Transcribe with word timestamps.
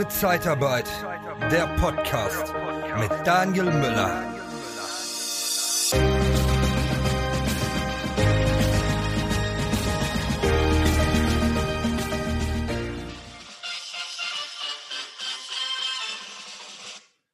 Liebe 0.00 0.12
Zeitarbeit, 0.12 0.88
der 1.50 1.66
Podcast 1.76 2.54
mit 2.98 3.10
Daniel 3.26 3.66
Müller. 3.66 4.24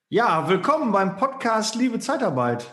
Ja, 0.09 0.49
willkommen 0.49 0.91
beim 0.91 1.17
Podcast 1.17 1.77
Liebe 1.77 2.01
Zeitarbeit. 2.01 2.67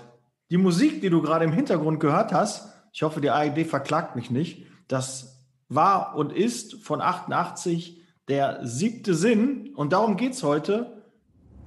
Die 0.49 0.57
Musik, 0.57 1.01
die 1.01 1.11
du 1.11 1.21
gerade 1.21 1.45
im 1.45 1.51
Hintergrund 1.51 1.99
gehört 1.99 2.33
hast, 2.33 2.73
ich 2.91 3.03
hoffe, 3.03 3.21
die 3.21 3.29
ARD 3.29 3.67
verklagt 3.67 4.15
mich 4.15 4.31
nicht, 4.31 4.65
das 4.87 5.45
war 5.69 6.15
und 6.15 6.33
ist 6.33 6.83
von 6.83 6.99
88 6.99 8.02
der 8.29 8.65
siebte 8.65 9.13
Sinn. 9.13 9.73
Und 9.75 9.91
darum 9.93 10.17
geht 10.17 10.33
es 10.33 10.41
heute. 10.43 11.03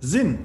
Sinn. 0.00 0.38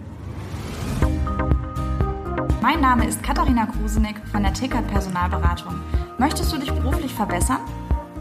Mein 2.61 2.79
Name 2.81 3.07
ist 3.07 3.23
Katharina 3.23 3.65
Krusenick 3.65 4.15
von 4.31 4.43
der 4.43 4.53
Tickert 4.53 4.87
Personalberatung. 4.87 5.73
Möchtest 6.17 6.53
du 6.53 6.57
dich 6.57 6.71
beruflich 6.71 7.13
verbessern? 7.13 7.59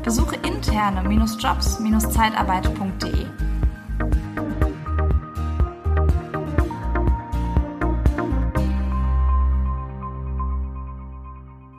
Besuche 0.03 0.37
interne-jobs-zeitarbeit.de. 0.37 3.27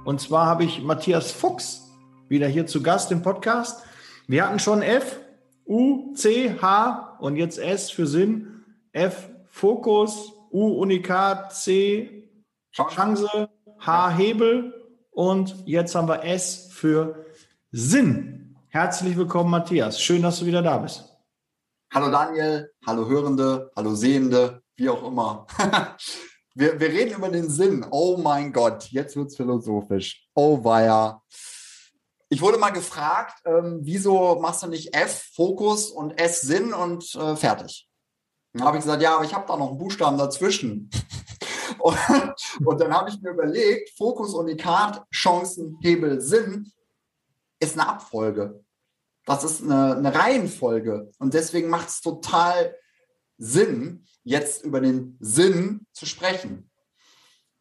Und 0.03 0.19
zwar 0.19 0.45
habe 0.45 0.65
ich 0.65 0.83
Matthias 0.83 1.31
Fuchs 1.31 1.89
wieder 2.27 2.47
hier 2.47 2.67
zu 2.67 2.83
Gast 2.83 3.11
im 3.11 3.21
Podcast. 3.21 3.83
Wir 4.27 4.45
hatten 4.45 4.59
schon 4.59 4.81
F, 4.81 5.21
U, 5.65 6.13
C, 6.15 6.55
H 6.61 7.17
und 7.19 7.35
jetzt 7.35 7.57
S 7.57 7.91
für 7.91 8.07
Sinn. 8.07 8.63
F, 8.91 9.29
Fokus, 9.49 10.33
U, 10.51 10.81
Unikat, 10.81 11.53
C, 11.53 12.29
Chance, 12.73 13.49
H, 13.79 14.09
Hebel 14.09 14.73
und 15.11 15.55
jetzt 15.65 15.95
haben 15.95 16.07
wir 16.07 16.23
S 16.23 16.69
für 16.71 17.25
Sinn. 17.71 18.55
Herzlich 18.69 19.17
willkommen, 19.17 19.49
Matthias. 19.49 20.01
Schön, 20.01 20.21
dass 20.21 20.39
du 20.39 20.45
wieder 20.45 20.61
da 20.61 20.77
bist. 20.77 21.05
Hallo 21.93 22.09
Daniel, 22.09 22.71
hallo 22.85 23.07
Hörende, 23.07 23.69
hallo 23.75 23.93
Sehende, 23.95 24.61
wie 24.75 24.87
auch 24.87 25.05
immer. 25.05 25.45
wir, 26.55 26.79
wir 26.79 26.87
reden 26.87 27.15
über 27.15 27.29
den 27.29 27.49
Sinn. 27.49 27.85
Oh 27.91 28.17
mein 28.17 28.53
Gott, 28.53 28.85
jetzt 28.91 29.15
wird 29.17 29.27
es 29.27 29.35
philosophisch. 29.35 30.25
Oh 30.33 30.63
weia. 30.63 31.21
Ich 32.33 32.41
wurde 32.41 32.57
mal 32.57 32.69
gefragt, 32.69 33.41
ähm, 33.43 33.79
wieso 33.81 34.39
machst 34.39 34.63
du 34.63 34.67
nicht 34.67 34.95
F, 34.95 35.31
Fokus 35.35 35.89
und 35.89 36.11
S, 36.11 36.39
Sinn 36.39 36.73
und 36.73 37.13
äh, 37.15 37.35
fertig? 37.35 37.89
Dann 38.53 38.65
habe 38.65 38.77
ich 38.77 38.83
gesagt, 38.85 39.03
ja, 39.03 39.15
aber 39.15 39.25
ich 39.25 39.33
habe 39.33 39.45
da 39.45 39.57
noch 39.57 39.67
einen 39.67 39.77
Buchstaben 39.77 40.17
dazwischen. 40.17 40.89
und, 41.79 41.97
und 42.63 42.79
dann 42.79 42.93
habe 42.93 43.09
ich 43.09 43.19
mir 43.19 43.31
überlegt, 43.31 43.89
Fokus, 43.97 44.33
Unikat, 44.33 45.03
Chancen, 45.13 45.77
Hebel, 45.81 46.21
Sinn 46.21 46.71
ist 47.59 47.77
eine 47.77 47.89
Abfolge. 47.89 48.63
Das 49.25 49.43
ist 49.43 49.61
eine, 49.61 49.97
eine 49.97 50.15
Reihenfolge. 50.15 51.11
Und 51.19 51.33
deswegen 51.33 51.67
macht 51.67 51.89
es 51.89 51.99
total 51.99 52.77
Sinn, 53.37 54.05
jetzt 54.23 54.63
über 54.63 54.79
den 54.79 55.17
Sinn 55.19 55.85
zu 55.91 56.05
sprechen. 56.05 56.70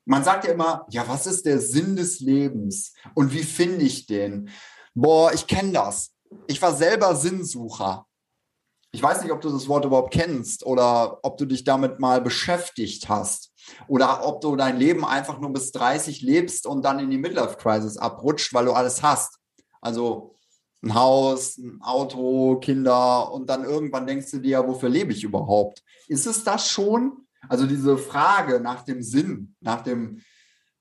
Man 0.04 0.24
sagt 0.24 0.44
ja 0.44 0.52
immer, 0.52 0.86
ja, 0.90 1.06
was 1.06 1.26
ist 1.26 1.46
der 1.46 1.60
Sinn 1.60 1.96
des 1.96 2.20
Lebens 2.20 2.94
und 3.14 3.32
wie 3.32 3.42
finde 3.42 3.84
ich 3.84 4.06
den? 4.06 4.50
Boah, 4.94 5.32
ich 5.32 5.46
kenne 5.46 5.72
das. 5.72 6.12
Ich 6.46 6.60
war 6.62 6.74
selber 6.74 7.14
Sinnsucher. 7.14 8.06
Ich 8.92 9.02
weiß 9.02 9.22
nicht, 9.22 9.30
ob 9.30 9.40
du 9.40 9.50
das 9.50 9.68
Wort 9.68 9.84
überhaupt 9.84 10.12
kennst 10.12 10.66
oder 10.66 11.20
ob 11.22 11.36
du 11.38 11.44
dich 11.44 11.62
damit 11.62 12.00
mal 12.00 12.20
beschäftigt 12.20 13.08
hast 13.08 13.52
oder 13.86 14.26
ob 14.26 14.40
du 14.40 14.56
dein 14.56 14.78
Leben 14.78 15.04
einfach 15.04 15.38
nur 15.38 15.52
bis 15.52 15.70
30 15.70 16.22
lebst 16.22 16.66
und 16.66 16.84
dann 16.84 16.98
in 16.98 17.10
die 17.10 17.18
Midlife 17.18 17.56
Crisis 17.56 17.96
abrutscht, 17.96 18.52
weil 18.52 18.64
du 18.64 18.72
alles 18.72 19.02
hast. 19.02 19.38
Also 19.80 20.34
ein 20.82 20.94
Haus, 20.94 21.58
ein 21.58 21.80
Auto, 21.82 22.58
Kinder 22.58 23.30
und 23.32 23.48
dann 23.48 23.64
irgendwann 23.64 24.06
denkst 24.06 24.30
du 24.32 24.38
dir, 24.38 24.66
wofür 24.66 24.88
lebe 24.88 25.12
ich 25.12 25.22
überhaupt? 25.22 25.84
Ist 26.08 26.26
es 26.26 26.42
das 26.42 26.68
schon? 26.68 27.28
Also 27.48 27.66
diese 27.66 27.98
Frage 27.98 28.60
nach 28.60 28.84
dem 28.84 29.02
Sinn, 29.02 29.56
nach 29.60 29.82
dem 29.82 30.20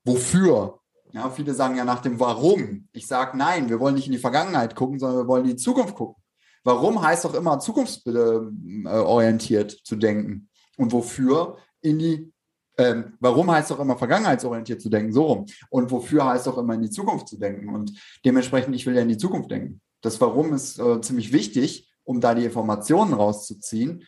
Wofür. 0.03 0.79
Ja, 1.11 1.29
viele 1.29 1.53
sagen 1.53 1.75
ja 1.75 1.85
nach 1.85 2.01
dem 2.01 2.19
Warum. 2.19 2.87
Ich 2.91 3.05
sage 3.07 3.37
nein, 3.37 3.69
wir 3.69 3.79
wollen 3.79 3.95
nicht 3.95 4.07
in 4.07 4.11
die 4.11 4.19
Vergangenheit 4.19 4.75
gucken, 4.75 4.99
sondern 4.99 5.23
wir 5.23 5.27
wollen 5.27 5.45
in 5.45 5.51
die 5.51 5.57
Zukunft 5.57 5.95
gucken. 5.95 6.21
Warum 6.63 7.01
heißt 7.01 7.25
doch 7.25 7.33
immer 7.33 7.59
zukunftsorientiert 7.59 9.71
zu 9.71 9.95
denken 9.95 10.49
und 10.77 10.91
wofür 10.91 11.57
in 11.81 11.97
die 11.99 12.31
ähm, 12.79 13.13
warum 13.19 13.51
heißt 13.51 13.71
doch 13.71 13.79
immer 13.79 13.97
vergangenheitsorientiert 13.97 14.81
zu 14.81 14.89
denken, 14.89 15.11
so 15.11 15.25
rum. 15.25 15.45
Und 15.69 15.91
wofür 15.91 16.25
heißt 16.25 16.47
doch 16.47 16.57
immer 16.57 16.75
in 16.75 16.81
die 16.81 16.89
Zukunft 16.89 17.27
zu 17.27 17.37
denken. 17.37 17.75
Und 17.75 17.91
dementsprechend, 18.23 18.73
ich 18.73 18.85
will 18.85 18.95
ja 18.95 19.01
in 19.01 19.09
die 19.09 19.17
Zukunft 19.17 19.51
denken. 19.51 19.81
Das 20.01 20.19
Warum 20.21 20.53
ist 20.53 20.79
äh, 20.79 21.01
ziemlich 21.01 21.33
wichtig, 21.33 21.91
um 22.05 22.21
da 22.21 22.33
die 22.33 22.45
Informationen 22.45 23.13
rauszuziehen. 23.13 24.05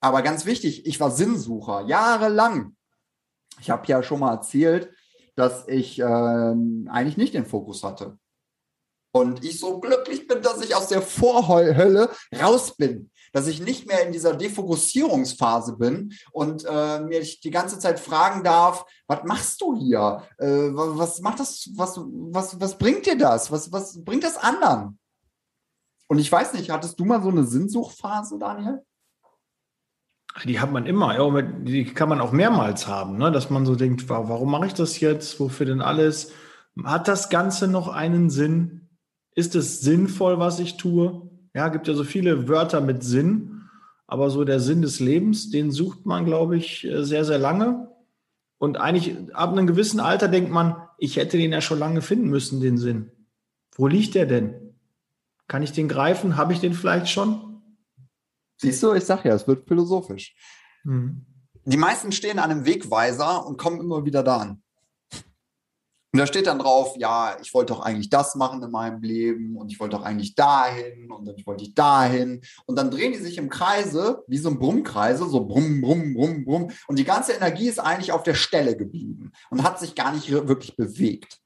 Aber 0.00 0.22
ganz 0.22 0.44
wichtig, 0.46 0.86
ich 0.86 1.00
war 1.00 1.10
Sinnsucher, 1.10 1.86
jahrelang. 1.86 2.76
Ich 3.60 3.70
habe 3.70 3.86
ja 3.86 4.02
schon 4.02 4.20
mal 4.20 4.32
erzählt, 4.32 4.92
dass 5.36 5.66
ich 5.68 5.98
äh, 5.98 6.04
eigentlich 6.04 7.16
nicht 7.16 7.34
den 7.34 7.46
Fokus 7.46 7.82
hatte. 7.84 8.18
Und 9.12 9.44
ich 9.44 9.58
so 9.58 9.80
glücklich 9.80 10.26
bin, 10.26 10.42
dass 10.42 10.60
ich 10.62 10.74
aus 10.74 10.88
der 10.88 11.00
Vorhölle 11.00 12.10
raus 12.40 12.76
bin. 12.76 13.10
Dass 13.32 13.46
ich 13.46 13.60
nicht 13.60 13.86
mehr 13.86 14.06
in 14.06 14.12
dieser 14.12 14.34
Defokussierungsphase 14.34 15.76
bin 15.76 16.12
und 16.32 16.64
äh, 16.68 17.00
mir 17.00 17.20
die 17.20 17.50
ganze 17.50 17.78
Zeit 17.78 18.00
fragen 18.00 18.44
darf, 18.44 18.84
was 19.06 19.24
machst 19.24 19.60
du 19.60 19.76
hier? 19.76 20.22
Äh, 20.38 20.70
was 20.72 21.20
macht 21.20 21.40
das, 21.40 21.70
was, 21.74 21.98
was, 21.98 22.60
was 22.60 22.76
bringt 22.78 23.06
dir 23.06 23.16
das? 23.16 23.50
Was, 23.50 23.72
was 23.72 24.02
bringt 24.04 24.24
das 24.24 24.36
anderen? 24.36 24.98
Und 26.08 26.18
ich 26.18 26.30
weiß 26.30 26.54
nicht, 26.54 26.70
hattest 26.70 26.98
du 26.98 27.04
mal 27.04 27.22
so 27.22 27.28
eine 27.28 27.44
Sinnsuchphase, 27.44 28.38
Daniel? 28.38 28.82
Die 30.44 30.60
hat 30.60 30.72
man 30.72 30.86
immer, 30.86 31.16
ja, 31.16 31.42
die 31.42 31.84
kann 31.84 32.08
man 32.08 32.20
auch 32.20 32.32
mehrmals 32.32 32.86
haben, 32.86 33.18
ne? 33.18 33.32
dass 33.32 33.50
man 33.50 33.66
so 33.66 33.74
denkt, 33.74 34.08
warum 34.08 34.50
mache 34.50 34.66
ich 34.66 34.74
das 34.74 35.00
jetzt? 35.00 35.40
Wofür 35.40 35.66
denn 35.66 35.80
alles? 35.80 36.32
Hat 36.84 37.08
das 37.08 37.28
Ganze 37.28 37.66
noch 37.68 37.88
einen 37.88 38.30
Sinn? 38.30 38.88
Ist 39.34 39.54
es 39.54 39.80
sinnvoll, 39.80 40.38
was 40.38 40.60
ich 40.60 40.76
tue? 40.76 41.28
Ja, 41.54 41.68
gibt 41.68 41.88
ja 41.88 41.94
so 41.94 42.04
viele 42.04 42.48
Wörter 42.48 42.80
mit 42.80 43.02
Sinn, 43.02 43.62
aber 44.06 44.30
so 44.30 44.44
der 44.44 44.60
Sinn 44.60 44.82
des 44.82 45.00
Lebens, 45.00 45.50
den 45.50 45.70
sucht 45.70 46.06
man, 46.06 46.24
glaube 46.24 46.56
ich, 46.56 46.86
sehr, 47.00 47.24
sehr 47.24 47.38
lange. 47.38 47.88
Und 48.58 48.76
eigentlich 48.76 49.16
ab 49.34 49.52
einem 49.52 49.66
gewissen 49.66 50.00
Alter 50.00 50.28
denkt 50.28 50.50
man, 50.50 50.76
ich 50.98 51.16
hätte 51.16 51.36
den 51.36 51.52
ja 51.52 51.60
schon 51.60 51.78
lange 51.78 52.02
finden 52.02 52.28
müssen, 52.28 52.60
den 52.60 52.78
Sinn. 52.78 53.10
Wo 53.76 53.86
liegt 53.86 54.14
der 54.14 54.26
denn? 54.26 54.54
Kann 55.46 55.62
ich 55.62 55.72
den 55.72 55.88
greifen? 55.88 56.36
Habe 56.36 56.52
ich 56.52 56.60
den 56.60 56.74
vielleicht 56.74 57.08
schon? 57.08 57.57
Siehst 58.60 58.82
du, 58.82 58.92
ich 58.92 59.04
sag 59.04 59.24
ja, 59.24 59.34
es 59.34 59.46
wird 59.46 59.66
philosophisch. 59.66 60.34
Mhm. 60.84 61.24
Die 61.64 61.76
meisten 61.76 62.12
stehen 62.12 62.38
an 62.38 62.50
einem 62.50 62.64
Wegweiser 62.64 63.46
und 63.46 63.58
kommen 63.58 63.80
immer 63.80 64.04
wieder 64.04 64.22
da 64.22 64.38
an. 64.38 64.62
Und 66.12 66.20
da 66.20 66.26
steht 66.26 66.46
dann 66.46 66.58
drauf, 66.58 66.96
ja, 66.96 67.36
ich 67.42 67.52
wollte 67.52 67.74
doch 67.74 67.80
eigentlich 67.80 68.08
das 68.08 68.34
machen 68.34 68.62
in 68.62 68.70
meinem 68.70 69.02
Leben 69.02 69.56
und 69.58 69.70
ich 69.70 69.78
wollte 69.78 69.96
doch 69.96 70.02
eigentlich 70.02 70.34
dahin 70.34 71.12
und 71.12 71.26
dann 71.26 71.36
wollte 71.44 71.64
ich 71.64 71.74
dahin. 71.74 72.40
Und 72.64 72.76
dann 72.76 72.90
drehen 72.90 73.12
die 73.12 73.18
sich 73.18 73.36
im 73.36 73.50
Kreise, 73.50 74.24
wie 74.26 74.38
so 74.38 74.48
ein 74.48 74.58
Brummkreise, 74.58 75.28
so 75.28 75.44
brumm, 75.44 75.82
brumm, 75.82 76.14
brumm, 76.14 76.44
brumm. 76.46 76.70
Und 76.86 76.98
die 76.98 77.04
ganze 77.04 77.32
Energie 77.32 77.68
ist 77.68 77.78
eigentlich 77.78 78.12
auf 78.12 78.22
der 78.22 78.34
Stelle 78.34 78.74
geblieben 78.74 79.32
und 79.50 79.62
hat 79.62 79.78
sich 79.78 79.94
gar 79.94 80.12
nicht 80.12 80.30
wirklich 80.30 80.76
bewegt. 80.76 81.38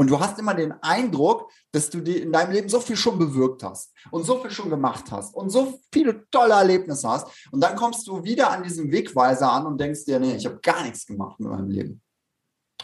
Und 0.00 0.08
du 0.08 0.20
hast 0.20 0.38
immer 0.38 0.54
den 0.54 0.72
Eindruck, 0.80 1.50
dass 1.72 1.90
du 1.90 1.98
in 1.98 2.32
deinem 2.32 2.52
Leben 2.52 2.68
so 2.68 2.78
viel 2.78 2.94
schon 2.94 3.18
bewirkt 3.18 3.64
hast 3.64 3.92
und 4.12 4.24
so 4.24 4.38
viel 4.40 4.52
schon 4.52 4.70
gemacht 4.70 5.10
hast 5.10 5.34
und 5.34 5.50
so 5.50 5.80
viele 5.92 6.24
tolle 6.30 6.54
Erlebnisse 6.54 7.08
hast. 7.08 7.26
Und 7.50 7.60
dann 7.60 7.74
kommst 7.74 8.06
du 8.06 8.22
wieder 8.22 8.50
an 8.50 8.62
diesem 8.62 8.92
Wegweiser 8.92 9.50
an 9.50 9.66
und 9.66 9.80
denkst 9.80 10.04
dir, 10.04 10.20
nee, 10.20 10.36
ich 10.36 10.46
habe 10.46 10.60
gar 10.62 10.84
nichts 10.84 11.04
gemacht 11.04 11.40
mit 11.40 11.50
meinem 11.50 11.68
Leben. 11.68 12.00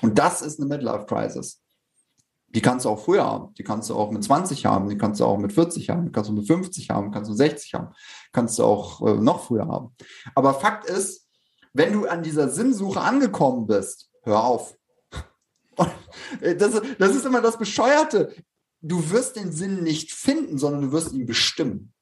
Und 0.03 0.19
das 0.19 0.43
ist 0.43 0.59
eine 0.59 0.69
Midlife 0.69 1.07
Crisis. 1.07 1.63
Die 2.49 2.61
kannst 2.61 2.85
du 2.85 2.91
auch 2.91 2.99
früher 2.99 3.25
haben. 3.25 3.55
Die 3.55 3.63
kannst 3.63 3.91
du 3.91 3.95
auch 3.95 4.11
mit 4.11 4.25
20 4.25 4.67
haben. 4.67 4.89
Die 4.89 4.99
kannst 4.99 5.21
du 5.21 5.25
auch 5.25 5.39
mit 5.39 5.53
40 5.53 5.91
haben. 5.91 6.07
Die 6.07 6.13
kannst 6.13 6.31
du 6.31 6.35
mit 6.35 6.47
50 6.49 6.91
haben. 6.91 7.13
Kannst 7.13 7.31
du 7.31 7.35
60 7.35 7.75
haben. 7.75 7.95
Kannst 8.33 8.59
du 8.59 8.65
auch 8.65 9.01
äh, 9.07 9.15
noch 9.15 9.45
früher 9.45 9.69
haben. 9.69 9.95
Aber 10.35 10.55
Fakt 10.55 10.91
ist, 10.91 11.29
wenn 11.73 11.93
du 11.93 12.07
an 12.07 12.25
dieser 12.25 12.49
Sinnsuche 12.49 13.01
angekommen 13.01 13.67
bist, 13.67 14.11
hör 14.23 14.43
auf. 14.43 14.77
Das, 16.41 16.81
das 16.99 17.15
ist 17.15 17.27
immer 17.27 17.41
das 17.41 17.59
Bescheuerte. 17.59 18.35
Du 18.81 19.11
wirst 19.11 19.37
den 19.37 19.53
Sinn 19.53 19.83
nicht 19.83 20.13
finden, 20.13 20.59
sondern 20.59 20.83
du 20.83 20.93
wirst 20.93 21.13
ihn 21.13 21.27
bestimmen. 21.27 21.93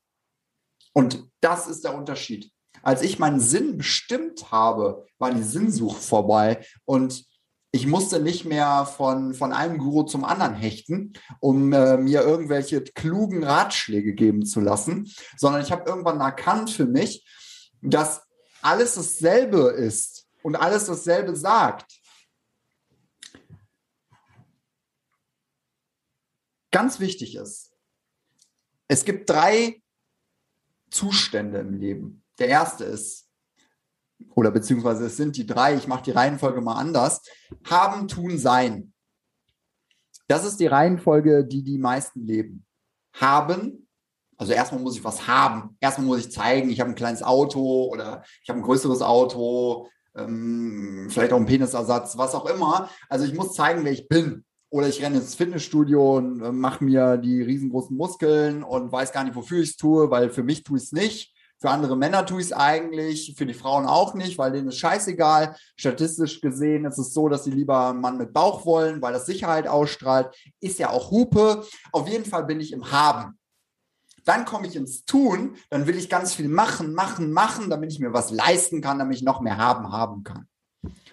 Und 0.92 1.28
das 1.40 1.66
ist 1.68 1.84
der 1.84 1.94
Unterschied. 1.94 2.50
Als 2.82 3.02
ich 3.02 3.18
meinen 3.18 3.40
Sinn 3.40 3.78
bestimmt 3.78 4.50
habe, 4.50 5.06
war 5.18 5.32
die 5.32 5.42
Sinnsuche 5.42 6.00
vorbei 6.00 6.64
und 6.84 7.24
ich 7.74 7.86
musste 7.86 8.20
nicht 8.20 8.44
mehr 8.44 8.84
von, 8.84 9.32
von 9.32 9.52
einem 9.52 9.78
Guru 9.78 10.02
zum 10.02 10.24
anderen 10.24 10.54
hechten, 10.54 11.14
um 11.40 11.72
äh, 11.72 11.96
mir 11.96 12.20
irgendwelche 12.20 12.82
klugen 12.82 13.44
Ratschläge 13.44 14.12
geben 14.12 14.44
zu 14.44 14.60
lassen, 14.60 15.10
sondern 15.38 15.62
ich 15.62 15.72
habe 15.72 15.88
irgendwann 15.88 16.20
erkannt 16.20 16.70
für 16.70 16.84
mich, 16.84 17.26
dass 17.80 18.22
alles 18.60 18.94
dasselbe 18.96 19.70
ist 19.70 20.26
und 20.42 20.56
alles 20.56 20.84
dasselbe 20.84 21.34
sagt. 21.34 22.01
Ganz 26.72 26.98
wichtig 26.98 27.36
ist, 27.36 27.70
es 28.88 29.04
gibt 29.04 29.30
drei 29.30 29.80
Zustände 30.90 31.58
im 31.58 31.74
Leben. 31.74 32.24
Der 32.38 32.48
erste 32.48 32.84
ist, 32.84 33.28
oder 34.34 34.50
beziehungsweise 34.50 35.06
es 35.06 35.16
sind 35.16 35.36
die 35.36 35.46
drei, 35.46 35.76
ich 35.76 35.86
mache 35.86 36.02
die 36.02 36.10
Reihenfolge 36.10 36.60
mal 36.60 36.74
anders, 36.74 37.22
haben, 37.68 38.08
tun, 38.08 38.38
sein. 38.38 38.92
Das 40.28 40.44
ist 40.44 40.58
die 40.60 40.66
Reihenfolge, 40.66 41.44
die 41.44 41.62
die 41.62 41.78
meisten 41.78 42.26
leben. 42.26 42.66
Haben, 43.12 43.86
also 44.38 44.52
erstmal 44.52 44.80
muss 44.80 44.96
ich 44.96 45.04
was 45.04 45.26
haben. 45.26 45.76
Erstmal 45.78 46.06
muss 46.06 46.20
ich 46.20 46.32
zeigen, 46.32 46.70
ich 46.70 46.80
habe 46.80 46.90
ein 46.90 46.96
kleines 46.96 47.22
Auto 47.22 47.84
oder 47.84 48.24
ich 48.42 48.48
habe 48.48 48.60
ein 48.60 48.64
größeres 48.64 49.02
Auto, 49.02 49.88
ähm, 50.14 51.08
vielleicht 51.10 51.32
auch 51.32 51.36
einen 51.36 51.46
Penisersatz, 51.46 52.16
was 52.16 52.34
auch 52.34 52.46
immer. 52.46 52.88
Also 53.08 53.24
ich 53.24 53.34
muss 53.34 53.54
zeigen, 53.54 53.84
wer 53.84 53.92
ich 53.92 54.08
bin. 54.08 54.44
Oder 54.72 54.88
ich 54.88 55.02
renne 55.02 55.18
ins 55.18 55.34
Fitnessstudio 55.34 56.16
und 56.16 56.40
äh, 56.40 56.50
mache 56.50 56.82
mir 56.82 57.18
die 57.18 57.42
riesengroßen 57.42 57.94
Muskeln 57.94 58.62
und 58.62 58.90
weiß 58.90 59.12
gar 59.12 59.22
nicht, 59.22 59.36
wofür 59.36 59.60
ich 59.60 59.70
es 59.70 59.76
tue, 59.76 60.10
weil 60.10 60.30
für 60.30 60.42
mich 60.42 60.64
tue 60.64 60.78
ich 60.78 60.84
es 60.84 60.92
nicht. 60.92 61.34
Für 61.60 61.68
andere 61.68 61.94
Männer 61.94 62.24
tue 62.24 62.40
ich 62.40 62.46
es 62.46 62.52
eigentlich, 62.54 63.34
für 63.36 63.44
die 63.44 63.52
Frauen 63.52 63.84
auch 63.84 64.14
nicht, 64.14 64.38
weil 64.38 64.50
denen 64.50 64.68
ist 64.68 64.78
scheißegal. 64.78 65.56
Statistisch 65.76 66.40
gesehen 66.40 66.86
ist 66.86 66.96
es 66.96 67.12
so, 67.12 67.28
dass 67.28 67.44
sie 67.44 67.50
lieber 67.50 67.90
einen 67.90 68.00
Mann 68.00 68.16
mit 68.16 68.32
Bauch 68.32 68.64
wollen, 68.64 69.02
weil 69.02 69.12
das 69.12 69.26
Sicherheit 69.26 69.68
ausstrahlt. 69.68 70.34
Ist 70.58 70.78
ja 70.78 70.88
auch 70.88 71.10
Hupe. 71.10 71.66
Auf 71.92 72.08
jeden 72.08 72.24
Fall 72.24 72.44
bin 72.44 72.58
ich 72.58 72.72
im 72.72 72.90
Haben. 72.90 73.38
Dann 74.24 74.46
komme 74.46 74.68
ich 74.68 74.74
ins 74.74 75.04
Tun, 75.04 75.56
dann 75.68 75.86
will 75.86 75.98
ich 75.98 76.08
ganz 76.08 76.32
viel 76.32 76.48
machen, 76.48 76.94
machen, 76.94 77.30
machen, 77.30 77.68
damit 77.68 77.92
ich 77.92 78.00
mir 78.00 78.14
was 78.14 78.30
leisten 78.30 78.80
kann, 78.80 78.98
damit 78.98 79.18
ich 79.18 79.22
noch 79.22 79.42
mehr 79.42 79.58
haben, 79.58 79.92
haben 79.92 80.24
kann. 80.24 80.48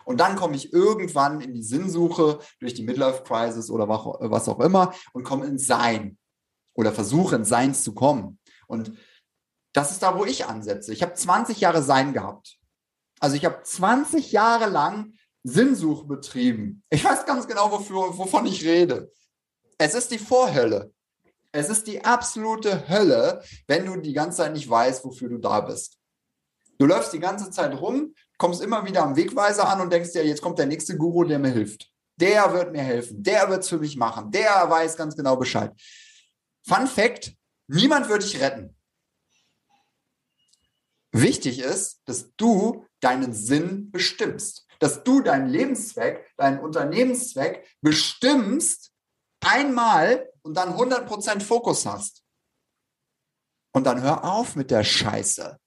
Und 0.09 0.17
dann 0.17 0.35
komme 0.35 0.55
ich 0.55 0.73
irgendwann 0.73 1.39
in 1.39 1.53
die 1.53 1.61
Sinnsuche 1.61 2.39
durch 2.59 2.73
die 2.73 2.81
Midlife 2.81 3.21
Crisis 3.21 3.69
oder 3.69 3.87
was 3.87 4.49
auch 4.49 4.59
immer 4.59 4.91
und 5.13 5.23
komme 5.23 5.45
ins 5.45 5.67
Sein 5.67 6.17
oder 6.73 6.91
versuche 6.91 7.35
ins 7.35 7.49
Sein 7.49 7.75
zu 7.75 7.93
kommen. 7.93 8.39
Und 8.65 8.97
das 9.71 9.91
ist 9.91 10.01
da, 10.01 10.17
wo 10.17 10.25
ich 10.25 10.47
ansetze. 10.47 10.93
Ich 10.93 11.03
habe 11.03 11.13
20 11.13 11.59
Jahre 11.59 11.83
Sein 11.83 12.13
gehabt. 12.13 12.57
Also 13.19 13.35
ich 13.35 13.45
habe 13.45 13.61
20 13.61 14.31
Jahre 14.31 14.67
lang 14.67 15.13
Sinnsuch 15.43 16.07
betrieben. 16.07 16.81
Ich 16.89 17.05
weiß 17.05 17.27
ganz 17.27 17.47
genau, 17.47 17.71
wofür, 17.71 18.17
wovon 18.17 18.47
ich 18.47 18.65
rede. 18.65 19.11
Es 19.77 19.93
ist 19.93 20.09
die 20.09 20.17
Vorhölle. 20.17 20.91
Es 21.51 21.69
ist 21.69 21.85
die 21.85 22.03
absolute 22.03 22.89
Hölle, 22.89 23.43
wenn 23.67 23.85
du 23.85 23.95
die 23.97 24.13
ganze 24.13 24.37
Zeit 24.37 24.53
nicht 24.53 24.67
weißt, 24.67 25.05
wofür 25.05 25.29
du 25.29 25.37
da 25.37 25.61
bist. 25.61 25.99
Du 26.79 26.87
läufst 26.87 27.13
die 27.13 27.19
ganze 27.19 27.51
Zeit 27.51 27.79
rum, 27.79 28.15
kommst 28.39 28.61
immer 28.61 28.83
wieder 28.85 29.03
am 29.03 29.15
Wegweiser 29.15 29.69
an 29.69 29.81
und 29.81 29.93
denkst 29.93 30.13
dir, 30.13 30.25
jetzt 30.25 30.41
kommt 30.41 30.57
der 30.57 30.65
nächste 30.65 30.97
Guru, 30.97 31.25
der 31.25 31.37
mir 31.37 31.51
hilft. 31.51 31.91
Der 32.15 32.51
wird 32.53 32.71
mir 32.71 32.81
helfen. 32.81 33.21
Der 33.21 33.49
wird 33.49 33.61
es 33.61 33.69
für 33.69 33.77
mich 33.77 33.95
machen. 33.95 34.31
Der 34.31 34.67
weiß 34.67 34.97
ganz 34.97 35.15
genau 35.15 35.35
Bescheid. 35.35 35.71
Fun 36.67 36.87
Fact: 36.87 37.33
Niemand 37.67 38.09
wird 38.09 38.23
dich 38.23 38.41
retten. 38.41 38.75
Wichtig 41.11 41.59
ist, 41.59 42.01
dass 42.05 42.35
du 42.35 42.85
deinen 42.99 43.33
Sinn 43.33 43.91
bestimmst, 43.91 44.67
dass 44.79 45.03
du 45.03 45.21
deinen 45.21 45.47
Lebenszweck, 45.47 46.33
deinen 46.37 46.59
Unternehmenszweck 46.59 47.67
bestimmst 47.81 48.91
einmal 49.39 50.29
und 50.41 50.55
dann 50.55 50.73
100% 50.73 51.41
Fokus 51.41 51.85
hast. 51.85 52.23
Und 53.71 53.85
dann 53.85 54.01
hör 54.01 54.23
auf 54.23 54.55
mit 54.55 54.71
der 54.71 54.83
Scheiße. 54.83 55.57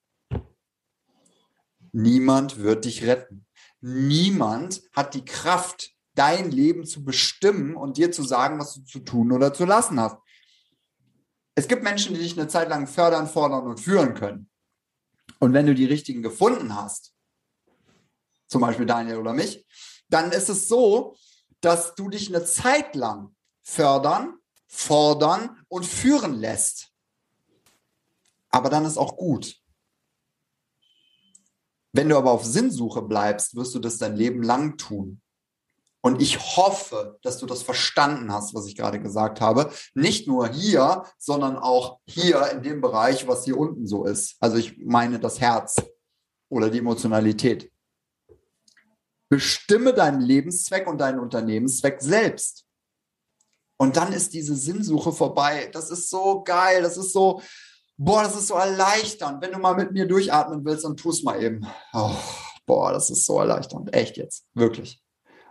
Niemand 1.93 2.59
wird 2.59 2.87
dich 2.87 3.05
retten. 3.05 3.47
Niemand 3.81 4.83
hat 4.95 5.15
die 5.15 5.25
Kraft, 5.25 5.91
dein 6.15 6.51
Leben 6.51 6.85
zu 6.85 7.05
bestimmen 7.05 7.77
und 7.77 7.97
dir 7.97 8.13
zu 8.13 8.23
sagen, 8.23 8.59
was 8.59 8.75
du 8.75 8.85
zu 8.85 9.01
tun 9.01 9.33
oder 9.33 9.55
zu 9.55 9.65
lassen 9.65 10.01
hast. 10.01 10.17
Es 11.55 11.69
gibt 11.69 11.83
Menschen, 11.83 12.15
die 12.15 12.21
dich 12.21 12.39
eine 12.39 12.49
Zeit 12.49 12.69
lang 12.69 12.87
fördern, 12.87 13.29
fordern 13.29 13.67
und 13.67 13.81
führen 13.81 14.15
können. 14.15 14.51
Und 15.39 15.53
wenn 15.53 15.67
du 15.67 15.75
die 15.75 15.85
richtigen 15.85 16.23
gefunden 16.23 16.75
hast, 16.75 17.15
zum 18.47 18.61
Beispiel 18.61 18.87
Daniel 18.87 19.17
oder 19.17 19.33
mich, 19.33 19.67
dann 20.09 20.33
ist 20.33 20.49
es 20.49 20.69
so, 20.69 21.17
dass 21.61 21.95
du 21.95 22.09
dich 22.09 22.29
eine 22.29 22.45
Zeit 22.45 22.95
lang 22.95 23.35
fördern, 23.63 24.39
fordern 24.67 25.63
und 25.69 25.87
führen 25.87 26.35
lässt. 26.35 26.93
Aber 28.51 28.69
dann 28.69 28.85
ist 28.85 28.99
auch 28.99 29.17
gut. 29.17 29.62
Wenn 31.93 32.09
du 32.09 32.17
aber 32.17 32.33
auf 32.33 32.45
Sinnsuche 32.45 33.03
bleibst, 33.03 33.55
wirst 33.55 33.75
du 33.75 33.79
das 33.79 33.99
dein 33.99 34.17
Leben 34.17 34.43
lang 34.43 34.79
tun. 34.79 35.21
Und 36.05 36.21
ich 36.21 36.57
hoffe, 36.57 37.19
dass 37.23 37.39
du 37.39 37.47
das 37.47 37.63
verstanden 37.63 38.33
hast, 38.33 38.55
was 38.55 38.67
ich 38.67 38.77
gerade 38.77 39.01
gesagt 39.01 39.41
habe. 39.41 39.71
Nicht 39.95 40.27
nur 40.27 40.49
hier, 40.49 41.05
sondern 41.17 41.57
auch 41.57 42.01
hier 42.07 42.51
in 42.51 42.63
dem 42.63 42.81
Bereich, 42.81 43.29
was 43.29 43.45
hier 43.45 43.57
unten 43.57 43.87
so 43.87 44.05
ist. 44.05 44.37
Also 44.41 44.57
ich 44.57 44.79
meine 44.79 45.21
das 45.21 45.41
Herz 45.41 45.77
oder 46.49 46.71
die 46.71 46.79
Emotionalität. 46.79 47.71
Bestimme 49.29 49.95
deinen 49.95 50.21
Lebenszweck 50.21 50.89
und 50.89 50.99
deinen 50.99 51.21
Unternehmenszweck 51.21 52.03
selbst. 52.03 52.67
Und 53.79 53.97
dann 53.97 54.13
ist 54.13 54.35
diese 54.35 54.57
Sinnsuche 54.57 55.13
vorbei. 55.13 55.71
Das 55.73 55.89
ist 55.91 56.11
so 56.11 56.43
geil. 56.43 56.83
Das 56.83 56.97
ist 56.97 57.13
so, 57.13 57.41
boah, 57.97 58.23
das 58.23 58.37
ist 58.37 58.49
so 58.49 58.55
erleichternd. 58.55 59.43
Wenn 59.43 59.53
du 59.53 59.59
mal 59.59 59.75
mit 59.75 59.93
mir 59.93 60.07
durchatmen 60.07 60.65
willst, 60.65 60.85
dann 60.85 60.97
tu 60.97 61.11
es 61.11 61.23
mal 61.23 61.43
eben. 61.43 61.67
Oh, 61.93 62.15
boah, 62.67 62.93
das 62.93 63.11
ist 63.11 63.25
so 63.25 63.39
erleichternd. 63.39 63.95
Echt 63.95 64.17
jetzt. 64.17 64.47
Wirklich. 64.55 65.03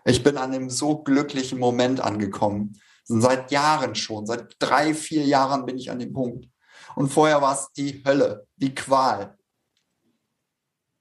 Ich 0.05 0.23
bin 0.23 0.37
an 0.37 0.53
einem 0.53 0.69
so 0.69 1.03
glücklichen 1.03 1.59
Moment 1.59 2.01
angekommen. 2.01 2.79
Seit 3.03 3.51
Jahren 3.51 3.95
schon, 3.95 4.25
seit 4.25 4.55
drei, 4.59 4.93
vier 4.93 5.23
Jahren 5.25 5.65
bin 5.65 5.77
ich 5.77 5.91
an 5.91 5.99
dem 5.99 6.13
Punkt. 6.13 6.47
Und 6.95 7.09
vorher 7.09 7.41
war 7.41 7.53
es 7.53 7.71
die 7.75 8.03
Hölle, 8.05 8.47
die 8.55 8.73
Qual. 8.73 9.37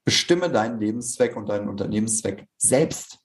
Bestimme 0.05 0.51
deinen 0.51 0.81
Lebenszweck 0.81 1.37
und 1.37 1.49
deinen 1.49 1.69
Unternehmenszweck 1.69 2.47
selbst. 2.57 3.19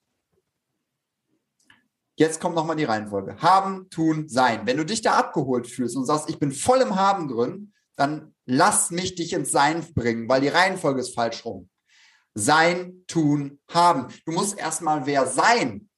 Jetzt 2.17 2.39
kommt 2.39 2.55
nochmal 2.55 2.77
die 2.77 2.85
Reihenfolge. 2.85 3.37
Haben, 3.41 3.89
tun, 3.89 4.29
sein. 4.29 4.65
Wenn 4.65 4.77
du 4.77 4.85
dich 4.85 5.01
da 5.01 5.17
abgeholt 5.17 5.67
fühlst 5.67 5.97
und 5.97 6.05
sagst, 6.05 6.29
ich 6.29 6.39
bin 6.39 6.51
voll 6.51 6.81
im 6.81 6.95
Haben 6.95 7.27
drin, 7.27 7.73
dann 7.95 8.33
lass 8.45 8.91
mich 8.91 9.15
dich 9.15 9.33
ins 9.33 9.51
Sein 9.51 9.85
bringen, 9.93 10.27
weil 10.29 10.41
die 10.41 10.49
Reihenfolge 10.49 11.01
ist 11.01 11.15
falsch 11.15 11.45
rum. 11.45 11.69
Sein, 12.33 13.03
tun, 13.07 13.59
haben. 13.71 14.13
Du 14.25 14.33
musst 14.33 14.57
erstmal 14.57 15.05
wer 15.05 15.25
sein. 15.25 15.89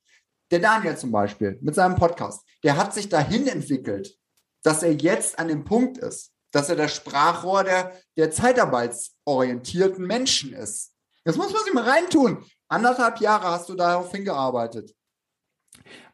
Der 0.52 0.60
Daniel 0.60 0.98
zum 0.98 1.12
Beispiel 1.12 1.58
mit 1.62 1.76
seinem 1.76 1.96
Podcast, 1.96 2.48
der 2.64 2.78
hat 2.78 2.94
sich 2.94 3.10
dahin 3.10 3.48
entwickelt, 3.48 4.18
dass 4.64 4.84
er 4.84 4.94
jetzt 4.94 5.38
an 5.40 5.48
dem 5.48 5.66
Punkt 5.66 5.98
ist, 5.98 6.32
dass 6.52 6.70
er 6.70 6.76
das 6.76 6.96
Sprachrohr 6.96 7.64
der, 7.64 8.00
der 8.16 8.32
zeitarbeitsorientierten 8.32 10.06
Menschen 10.06 10.54
ist. 10.54 10.94
Das 11.26 11.36
muss 11.36 11.52
man 11.52 11.64
sich 11.64 11.74
mal 11.74 11.90
reintun. 11.90 12.46
Anderthalb 12.70 13.20
Jahre 13.20 13.48
hast 13.48 13.68
du 13.68 13.76
darauf 13.76 14.12
hingearbeitet. 14.12 14.96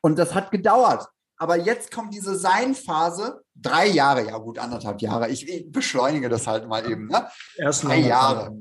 Und 0.02 0.18
das 0.18 0.34
hat 0.34 0.52
gedauert. 0.52 1.08
Aber 1.44 1.58
jetzt 1.58 1.92
kommt 1.92 2.14
diese 2.14 2.38
Sein-Phase, 2.38 3.44
drei 3.54 3.88
Jahre, 3.88 4.26
ja 4.26 4.38
gut, 4.38 4.58
anderthalb 4.58 5.02
Jahre. 5.02 5.30
Ich, 5.30 5.46
ich 5.46 5.70
beschleunige 5.70 6.30
das 6.30 6.48
halt 6.48 6.70
mal 6.70 6.90
eben. 6.90 7.08
Ne? 7.08 7.28
Erst 7.58 7.84
drei 7.84 7.98
Jahre. 7.98 8.58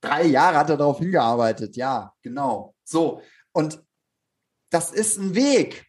Drei 0.00 0.24
Jahre 0.24 0.56
hat 0.56 0.70
er 0.70 0.76
darauf 0.76 0.98
hingearbeitet, 0.98 1.76
ja, 1.76 2.12
genau. 2.20 2.74
So, 2.82 3.22
und 3.52 3.80
das 4.70 4.90
ist 4.90 5.18
ein 5.18 5.36
Weg. 5.36 5.86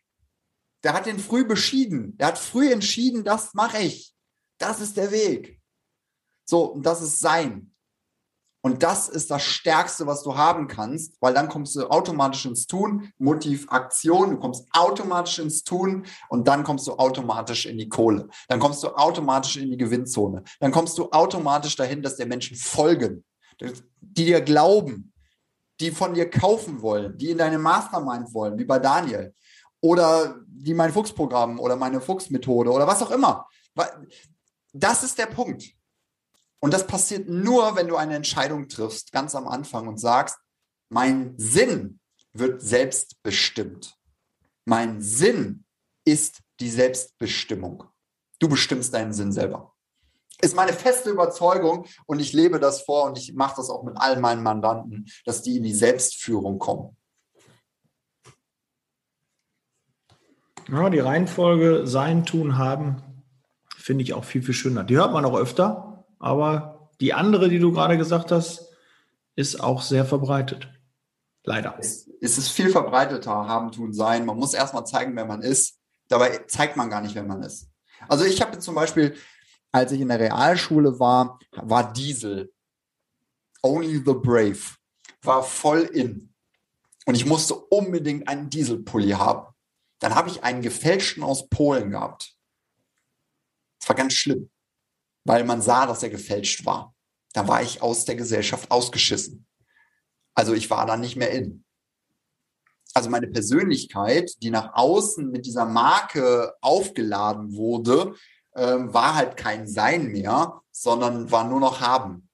Der 0.83 0.93
hat 0.93 1.07
den 1.07 1.17
früh 1.17 1.43
beschieden. 1.43 2.15
Der 2.19 2.27
hat 2.27 2.37
früh 2.37 2.71
entschieden, 2.71 3.23
das 3.23 3.55
mache 3.55 3.79
ich. 3.79 4.13
Das 4.59 4.79
ist 4.79 4.95
der 4.95 5.09
Weg. 5.09 5.59
So, 6.47 6.65
und 6.65 6.85
das 6.85 7.01
ist 7.01 7.19
sein. 7.19 7.73
Und 8.67 8.83
das 8.83 9.07
ist 9.07 9.31
das 9.31 9.43
Stärkste, 9.43 10.07
was 10.07 10.23
du 10.23 10.35
haben 10.35 10.67
kannst, 10.67 11.15
weil 11.21 11.33
dann 11.33 11.47
kommst 11.47 11.73
du 11.77 11.87
automatisch 11.87 12.45
ins 12.45 12.67
Tun, 12.67 13.13
Motiv, 13.17 13.65
Aktion, 13.69 14.31
du 14.31 14.37
kommst 14.39 14.67
automatisch 14.73 15.39
ins 15.39 15.63
Tun 15.63 16.05
und 16.27 16.49
dann 16.49 16.65
kommst 16.65 16.85
du 16.85 16.91
automatisch 16.91 17.65
in 17.65 17.77
die 17.77 17.87
Kohle. 17.87 18.27
Dann 18.49 18.59
kommst 18.59 18.83
du 18.83 18.89
automatisch 18.89 19.55
in 19.55 19.71
die 19.71 19.77
Gewinnzone. 19.77 20.43
Dann 20.59 20.73
kommst 20.73 20.97
du 20.97 21.09
automatisch 21.11 21.77
dahin, 21.77 22.01
dass 22.01 22.17
dir 22.17 22.25
Menschen 22.25 22.57
folgen 22.57 23.23
die 23.61 24.25
dir 24.25 24.41
glauben, 24.41 25.13
die 25.79 25.91
von 25.91 26.13
dir 26.13 26.29
kaufen 26.29 26.81
wollen, 26.81 27.17
die 27.17 27.31
in 27.31 27.37
deine 27.37 27.57
Mastermind 27.57 28.33
wollen, 28.33 28.57
wie 28.57 28.65
bei 28.65 28.79
Daniel. 28.79 29.33
Oder 29.79 30.35
die 30.45 30.73
mein 30.73 30.91
Fuchsprogramm 30.91 31.57
oder 31.57 31.77
meine 31.77 32.01
Fuchsmethode 32.01 32.69
oder 32.69 32.85
was 32.85 33.01
auch 33.01 33.11
immer. 33.11 33.47
Das 34.73 35.03
ist 35.03 35.17
der 35.17 35.27
Punkt. 35.27 35.76
Und 36.59 36.73
das 36.73 36.87
passiert 36.87 37.29
nur, 37.29 37.75
wenn 37.75 37.87
du 37.87 37.95
eine 37.95 38.15
Entscheidung 38.15 38.67
triffst, 38.67 39.11
ganz 39.11 39.35
am 39.35 39.47
Anfang 39.47 39.87
und 39.87 39.99
sagst, 39.99 40.37
mein 40.89 41.35
Sinn 41.37 41.99
wird 42.33 42.61
selbstbestimmt. 42.61 43.95
Mein 44.65 45.01
Sinn 45.01 45.65
ist 46.05 46.41
die 46.59 46.69
Selbstbestimmung. 46.69 47.83
Du 48.39 48.49
bestimmst 48.49 48.93
deinen 48.93 49.13
Sinn 49.13 49.31
selber. 49.31 49.73
Ist 50.41 50.55
meine 50.55 50.73
feste 50.73 51.09
Überzeugung 51.09 51.85
und 52.05 52.19
ich 52.19 52.33
lebe 52.33 52.59
das 52.59 52.81
vor 52.81 53.05
und 53.05 53.17
ich 53.17 53.33
mache 53.33 53.55
das 53.57 53.69
auch 53.69 53.83
mit 53.83 53.95
all 53.97 54.19
meinen 54.19 54.43
Mandanten, 54.43 55.07
dass 55.25 55.41
die 55.41 55.57
in 55.57 55.63
die 55.63 55.73
Selbstführung 55.73 56.59
kommen. 56.59 56.95
Ja, 60.69 60.89
die 60.89 60.99
Reihenfolge 60.99 61.87
sein, 61.87 62.25
tun, 62.25 62.57
haben, 62.57 63.01
finde 63.77 64.03
ich 64.03 64.13
auch 64.13 64.25
viel, 64.25 64.43
viel 64.43 64.53
schöner. 64.53 64.83
Die 64.83 64.97
hört 64.97 65.13
man 65.13 65.23
auch 65.23 65.35
öfter, 65.35 65.86
aber 66.19 66.89
die 66.99 67.13
andere, 67.13 67.49
die 67.49 67.59
du 67.59 67.71
gerade 67.71 67.97
gesagt 67.97 68.31
hast, 68.31 68.67
ist 69.35 69.61
auch 69.61 69.81
sehr 69.81 70.05
verbreitet. 70.05 70.67
Leider. 71.43 71.77
Es, 71.79 72.09
es 72.19 72.37
ist 72.37 72.49
viel 72.49 72.69
verbreiteter, 72.69 73.31
haben, 73.31 73.71
tun, 73.71 73.93
sein. 73.93 74.25
Man 74.25 74.37
muss 74.37 74.53
erstmal 74.53 74.85
zeigen, 74.85 75.15
wer 75.15 75.25
man 75.25 75.41
ist. 75.41 75.79
Dabei 76.09 76.39
zeigt 76.47 76.75
man 76.75 76.89
gar 76.89 77.01
nicht, 77.01 77.15
wer 77.15 77.23
man 77.23 77.43
ist. 77.43 77.69
Also 78.09 78.25
ich 78.25 78.41
habe 78.41 78.59
zum 78.59 78.75
Beispiel, 78.75 79.15
als 79.71 79.91
ich 79.91 80.01
in 80.01 80.09
der 80.09 80.19
Realschule 80.19 80.99
war, 80.99 81.39
war 81.51 81.93
Diesel. 81.93 82.53
Only 83.61 83.97
the 84.05 84.13
Brave. 84.13 84.59
War 85.21 85.43
voll 85.43 85.81
in. 85.81 86.33
Und 87.05 87.15
ich 87.15 87.25
musste 87.25 87.55
unbedingt 87.55 88.27
einen 88.27 88.49
Dieselpulli 88.49 89.11
haben. 89.11 89.53
Dann 89.99 90.15
habe 90.15 90.29
ich 90.29 90.43
einen 90.43 90.61
gefälschten 90.61 91.23
aus 91.23 91.47
Polen 91.47 91.91
gehabt. 91.91 92.35
Das 93.79 93.89
war 93.89 93.95
ganz 93.95 94.13
schlimm, 94.13 94.49
weil 95.27 95.43
man 95.43 95.61
sah, 95.61 95.85
dass 95.85 96.03
er 96.03 96.09
gefälscht 96.09 96.65
war. 96.65 96.95
Da 97.33 97.47
war 97.47 97.61
ich 97.61 97.81
aus 97.81 98.05
der 98.05 98.15
Gesellschaft 98.15 98.71
ausgeschissen. 98.71 99.45
Also 100.33 100.53
ich 100.53 100.69
war 100.69 100.85
da 100.85 100.95
nicht 100.95 101.17
mehr 101.17 101.31
in. 101.31 101.65
Also 102.93 103.09
meine 103.09 103.27
Persönlichkeit, 103.27 104.41
die 104.41 104.49
nach 104.49 104.73
außen 104.73 105.29
mit 105.29 105.45
dieser 105.45 105.65
Marke 105.65 106.55
aufgeladen 106.61 107.53
wurde, 107.53 108.15
ähm, 108.55 108.93
war 108.93 109.15
halt 109.15 109.35
kein 109.35 109.67
Sein 109.67 110.07
mehr, 110.07 110.61
sondern 110.71 111.29
war 111.29 111.43
nur 111.43 111.59
noch 111.59 111.81
Haben. 111.81 112.29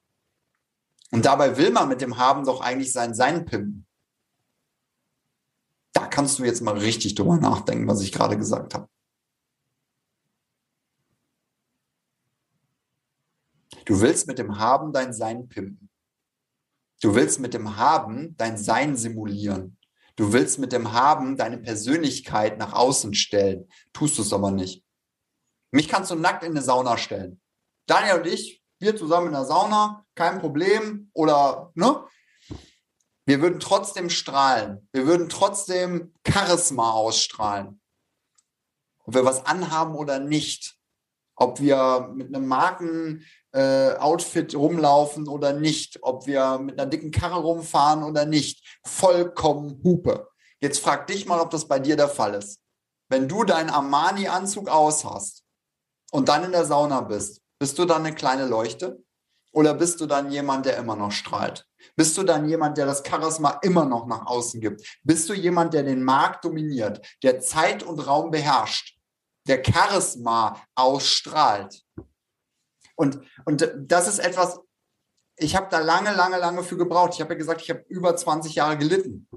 Und 1.11 1.25
dabei 1.25 1.57
will 1.57 1.71
man 1.71 1.89
mit 1.89 2.01
dem 2.01 2.17
Haben 2.17 2.45
doch 2.45 2.61
eigentlich 2.61 2.93
sein 2.93 3.15
Sein 3.15 3.45
pimpen. 3.45 3.87
Da 5.93 6.05
kannst 6.07 6.39
du 6.39 6.43
jetzt 6.43 6.61
mal 6.61 6.77
richtig 6.77 7.15
drüber 7.15 7.37
nachdenken, 7.37 7.87
was 7.87 8.01
ich 8.01 8.11
gerade 8.11 8.37
gesagt 8.37 8.75
habe. 8.75 8.87
Du 13.85 13.99
willst 14.01 14.27
mit 14.27 14.39
dem 14.39 14.59
Haben 14.59 14.93
dein 14.93 15.13
Sein 15.13 15.47
pimpen. 15.49 15.89
Du 17.01 17.15
willst 17.15 17.39
mit 17.39 17.53
dem 17.53 17.75
Haben 17.75 18.35
dein 18.37 18.57
Sein 18.57 18.95
simulieren. 18.95 19.77
Du 20.15 20.31
willst 20.31 20.59
mit 20.59 20.71
dem 20.71 20.93
Haben 20.93 21.37
deine 21.37 21.57
Persönlichkeit 21.57 22.57
nach 22.57 22.73
außen 22.73 23.13
stellen. 23.13 23.67
Tust 23.91 24.17
du 24.17 24.21
es 24.21 24.31
aber 24.31 24.51
nicht. 24.51 24.85
Mich 25.71 25.89
kannst 25.89 26.11
du 26.11 26.15
nackt 26.15 26.43
in 26.43 26.51
eine 26.51 26.61
Sauna 26.61 26.97
stellen. 26.97 27.41
Daniel 27.87 28.19
und 28.19 28.27
ich, 28.27 28.63
wir 28.79 28.95
zusammen 28.95 29.27
in 29.27 29.33
der 29.33 29.45
Sauna, 29.45 30.05
kein 30.15 30.39
Problem. 30.39 31.09
Oder, 31.13 31.71
ne? 31.73 32.05
Wir 33.25 33.41
würden 33.41 33.59
trotzdem 33.59 34.09
strahlen. 34.09 34.87
Wir 34.91 35.07
würden 35.07 35.29
trotzdem 35.29 36.13
Charisma 36.27 36.91
ausstrahlen. 36.91 37.81
Ob 39.05 39.15
wir 39.15 39.25
was 39.25 39.45
anhaben 39.45 39.95
oder 39.95 40.19
nicht. 40.19 40.77
Ob 41.35 41.59
wir 41.59 42.11
mit 42.13 42.27
einem 42.27 42.47
Marken-Outfit 42.47 44.53
äh, 44.53 44.57
rumlaufen 44.57 45.27
oder 45.27 45.53
nicht. 45.53 45.99
Ob 46.01 46.27
wir 46.27 46.59
mit 46.59 46.79
einer 46.79 46.89
dicken 46.89 47.11
Karre 47.11 47.39
rumfahren 47.39 48.03
oder 48.03 48.25
nicht. 48.25 48.79
Vollkommen 48.85 49.81
Hupe. 49.83 50.29
Jetzt 50.59 50.79
frag 50.79 51.07
dich 51.07 51.25
mal, 51.25 51.39
ob 51.39 51.49
das 51.49 51.67
bei 51.67 51.79
dir 51.79 51.95
der 51.95 52.09
Fall 52.09 52.35
ist. 52.35 52.59
Wenn 53.09 53.27
du 53.27 53.43
deinen 53.43 53.69
Armani-Anzug 53.69 54.69
aus 54.69 55.05
hast 55.05 55.43
und 56.11 56.29
dann 56.29 56.45
in 56.45 56.51
der 56.51 56.65
Sauna 56.65 57.01
bist, 57.01 57.41
bist 57.59 57.77
du 57.77 57.85
dann 57.85 58.05
eine 58.05 58.15
kleine 58.15 58.45
Leuchte? 58.45 59.03
Oder 59.53 59.75
bist 59.75 60.01
du 60.01 60.07
dann 60.07 60.31
jemand, 60.31 60.65
der 60.65 60.77
immer 60.77 60.95
noch 60.95 61.11
strahlt? 61.11 61.67
Bist 61.95 62.17
du 62.17 62.23
dann 62.23 62.49
jemand, 62.49 62.77
der 62.77 62.87
das 62.87 63.03
Charisma 63.07 63.59
immer 63.61 63.85
noch 63.85 64.07
nach 64.07 64.25
außen 64.25 64.59
gibt? 64.59 64.99
Bist 65.03 65.29
du 65.29 65.33
jemand, 65.33 65.73
der 65.73 65.83
den 65.83 66.03
Markt 66.03 66.43
dominiert, 66.43 67.05
der 67.21 67.39
Zeit 67.39 67.83
und 67.83 67.99
Raum 67.99 68.31
beherrscht, 68.31 68.92
der 69.47 69.63
Charisma 69.63 70.61
ausstrahlt? 70.75 71.83
Und, 72.95 73.19
und 73.45 73.71
das 73.77 74.07
ist 74.07 74.19
etwas, 74.19 74.59
ich 75.35 75.55
habe 75.55 75.67
da 75.69 75.79
lange, 75.79 76.13
lange, 76.13 76.37
lange 76.37 76.63
für 76.63 76.77
gebraucht. 76.77 77.13
Ich 77.15 77.21
habe 77.21 77.33
ja 77.33 77.37
gesagt, 77.37 77.61
ich 77.61 77.69
habe 77.69 77.83
über 77.87 78.15
20 78.15 78.55
Jahre 78.55 78.77
gelitten. 78.77 79.27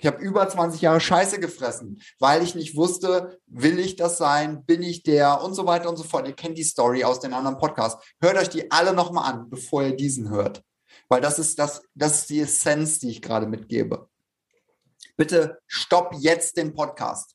Ich 0.00 0.06
habe 0.06 0.22
über 0.22 0.48
20 0.48 0.80
Jahre 0.80 1.00
Scheiße 1.00 1.40
gefressen, 1.40 2.00
weil 2.20 2.42
ich 2.44 2.54
nicht 2.54 2.76
wusste, 2.76 3.40
will 3.46 3.80
ich 3.80 3.96
das 3.96 4.16
sein, 4.16 4.64
bin 4.64 4.80
ich 4.80 5.02
der 5.02 5.42
und 5.42 5.54
so 5.54 5.66
weiter 5.66 5.88
und 5.88 5.96
so 5.96 6.04
fort. 6.04 6.28
Ihr 6.28 6.34
kennt 6.34 6.56
die 6.56 6.62
Story 6.62 7.02
aus 7.02 7.18
den 7.18 7.32
anderen 7.32 7.58
Podcasts. 7.58 8.06
Hört 8.20 8.36
euch 8.36 8.48
die 8.48 8.70
alle 8.70 8.92
nochmal 8.92 9.32
an, 9.32 9.50
bevor 9.50 9.82
ihr 9.82 9.96
diesen 9.96 10.30
hört. 10.30 10.62
Weil 11.08 11.20
das 11.20 11.40
ist 11.40 11.58
das, 11.58 11.82
das 11.94 12.20
ist 12.20 12.30
die 12.30 12.40
Essenz, 12.40 13.00
die 13.00 13.10
ich 13.10 13.22
gerade 13.22 13.46
mitgebe. 13.46 14.08
Bitte 15.16 15.58
stopp 15.66 16.14
jetzt 16.16 16.56
den 16.56 16.74
Podcast. 16.74 17.34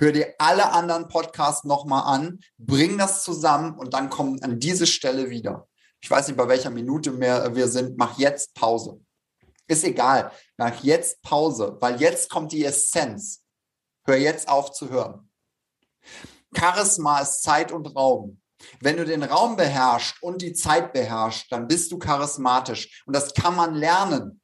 Hör 0.00 0.12
dir 0.12 0.34
alle 0.38 0.70
anderen 0.70 1.08
Podcasts 1.08 1.64
nochmal 1.64 2.04
an, 2.14 2.38
bring 2.56 2.98
das 2.98 3.24
zusammen 3.24 3.76
und 3.76 3.94
dann 3.94 4.10
komm 4.10 4.38
an 4.42 4.60
diese 4.60 4.86
Stelle 4.86 5.28
wieder. 5.28 5.66
Ich 6.00 6.08
weiß 6.08 6.28
nicht, 6.28 6.36
bei 6.36 6.46
welcher 6.46 6.70
Minute 6.70 7.10
mehr 7.10 7.56
wir 7.56 7.66
sind. 7.66 7.98
Mach 7.98 8.16
jetzt 8.16 8.54
Pause. 8.54 9.00
Ist 9.66 9.82
egal. 9.82 10.30
Mach 10.56 10.84
jetzt 10.84 11.20
Pause, 11.22 11.76
weil 11.80 12.00
jetzt 12.00 12.30
kommt 12.30 12.52
die 12.52 12.64
Essenz. 12.64 13.42
Hör 14.04 14.16
jetzt 14.16 14.48
auf 14.48 14.70
zu 14.70 14.88
hören. 14.88 15.30
Charisma 16.56 17.18
ist 17.18 17.42
Zeit 17.42 17.72
und 17.72 17.86
Raum. 17.96 18.40
Wenn 18.80 18.96
du 18.96 19.04
den 19.04 19.24
Raum 19.24 19.56
beherrschst 19.56 20.22
und 20.22 20.42
die 20.42 20.52
Zeit 20.52 20.92
beherrschst, 20.92 21.50
dann 21.50 21.66
bist 21.66 21.90
du 21.90 21.98
charismatisch. 21.98 23.02
Und 23.04 23.14
das 23.14 23.34
kann 23.34 23.56
man 23.56 23.74
lernen. 23.74 24.40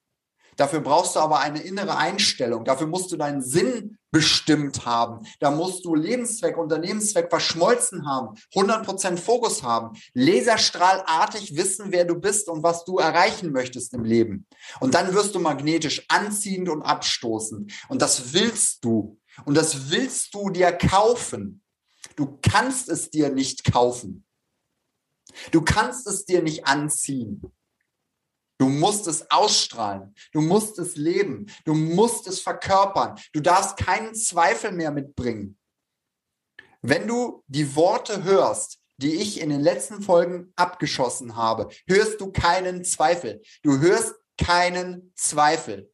Dafür 0.56 0.80
brauchst 0.80 1.16
du 1.16 1.20
aber 1.20 1.40
eine 1.40 1.62
innere 1.62 1.96
Einstellung. 1.96 2.64
Dafür 2.64 2.86
musst 2.86 3.12
du 3.12 3.16
deinen 3.16 3.42
Sinn 3.42 3.98
bestimmt 4.10 4.86
haben. 4.86 5.26
Da 5.40 5.50
musst 5.50 5.84
du 5.84 5.94
Lebenszweck, 5.94 6.56
Unternehmenszweck 6.56 7.28
verschmolzen 7.30 8.06
haben, 8.06 8.36
100% 8.54 9.16
Fokus 9.16 9.62
haben, 9.64 9.98
laserstrahlartig 10.14 11.56
wissen, 11.56 11.86
wer 11.90 12.04
du 12.04 12.14
bist 12.14 12.48
und 12.48 12.62
was 12.62 12.84
du 12.84 12.98
erreichen 12.98 13.50
möchtest 13.50 13.92
im 13.92 14.04
Leben. 14.04 14.46
Und 14.78 14.94
dann 14.94 15.12
wirst 15.14 15.34
du 15.34 15.40
magnetisch 15.40 16.04
anziehend 16.08 16.68
und 16.68 16.82
abstoßend. 16.82 17.72
Und 17.88 18.02
das 18.02 18.32
willst 18.32 18.84
du. 18.84 19.18
Und 19.44 19.56
das 19.56 19.90
willst 19.90 20.32
du 20.34 20.50
dir 20.50 20.70
kaufen. 20.70 21.62
Du 22.14 22.38
kannst 22.40 22.88
es 22.88 23.10
dir 23.10 23.30
nicht 23.30 23.72
kaufen. 23.72 24.24
Du 25.50 25.62
kannst 25.62 26.06
es 26.06 26.24
dir 26.24 26.42
nicht 26.42 26.66
anziehen. 26.66 27.42
Du 28.58 28.68
musst 28.68 29.06
es 29.06 29.30
ausstrahlen. 29.30 30.14
Du 30.32 30.40
musst 30.40 30.78
es 30.78 30.96
leben. 30.96 31.46
Du 31.64 31.74
musst 31.74 32.26
es 32.26 32.40
verkörpern. 32.40 33.18
Du 33.32 33.40
darfst 33.40 33.76
keinen 33.76 34.14
Zweifel 34.14 34.72
mehr 34.72 34.90
mitbringen. 34.90 35.58
Wenn 36.82 37.08
du 37.08 37.42
die 37.46 37.74
Worte 37.76 38.24
hörst, 38.24 38.78
die 38.98 39.14
ich 39.14 39.40
in 39.40 39.50
den 39.50 39.60
letzten 39.60 40.02
Folgen 40.02 40.52
abgeschossen 40.56 41.36
habe, 41.36 41.68
hörst 41.88 42.20
du 42.20 42.30
keinen 42.30 42.84
Zweifel. 42.84 43.42
Du 43.62 43.80
hörst 43.80 44.14
keinen 44.38 45.12
Zweifel. 45.16 45.90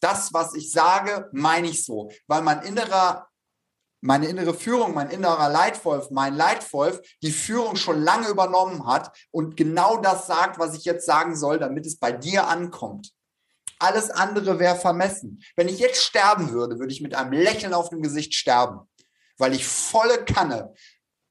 Das, 0.00 0.32
was 0.32 0.54
ich 0.54 0.70
sage, 0.72 1.28
meine 1.32 1.68
ich 1.68 1.84
so, 1.84 2.10
weil 2.26 2.42
mein 2.42 2.62
innerer 2.62 3.28
meine 4.00 4.28
innere 4.28 4.54
Führung, 4.54 4.94
mein 4.94 5.10
innerer 5.10 5.48
Leitwolf, 5.48 6.10
mein 6.10 6.34
Leitwolf 6.34 7.00
die 7.22 7.32
Führung 7.32 7.76
schon 7.76 8.02
lange 8.02 8.28
übernommen 8.28 8.86
hat 8.86 9.16
und 9.30 9.56
genau 9.56 9.96
das 9.98 10.26
sagt, 10.26 10.58
was 10.58 10.74
ich 10.74 10.84
jetzt 10.84 11.06
sagen 11.06 11.36
soll, 11.36 11.58
damit 11.58 11.86
es 11.86 11.98
bei 11.98 12.12
dir 12.12 12.46
ankommt. 12.48 13.12
Alles 13.78 14.10
andere 14.10 14.58
wäre 14.58 14.76
vermessen. 14.76 15.42
Wenn 15.54 15.68
ich 15.68 15.78
jetzt 15.78 16.02
sterben 16.02 16.50
würde, 16.52 16.78
würde 16.78 16.92
ich 16.92 17.02
mit 17.02 17.14
einem 17.14 17.32
Lächeln 17.32 17.74
auf 17.74 17.90
dem 17.90 18.02
Gesicht 18.02 18.34
sterben, 18.34 18.88
weil 19.38 19.54
ich 19.54 19.66
volle 19.66 20.24
Kanne, 20.24 20.72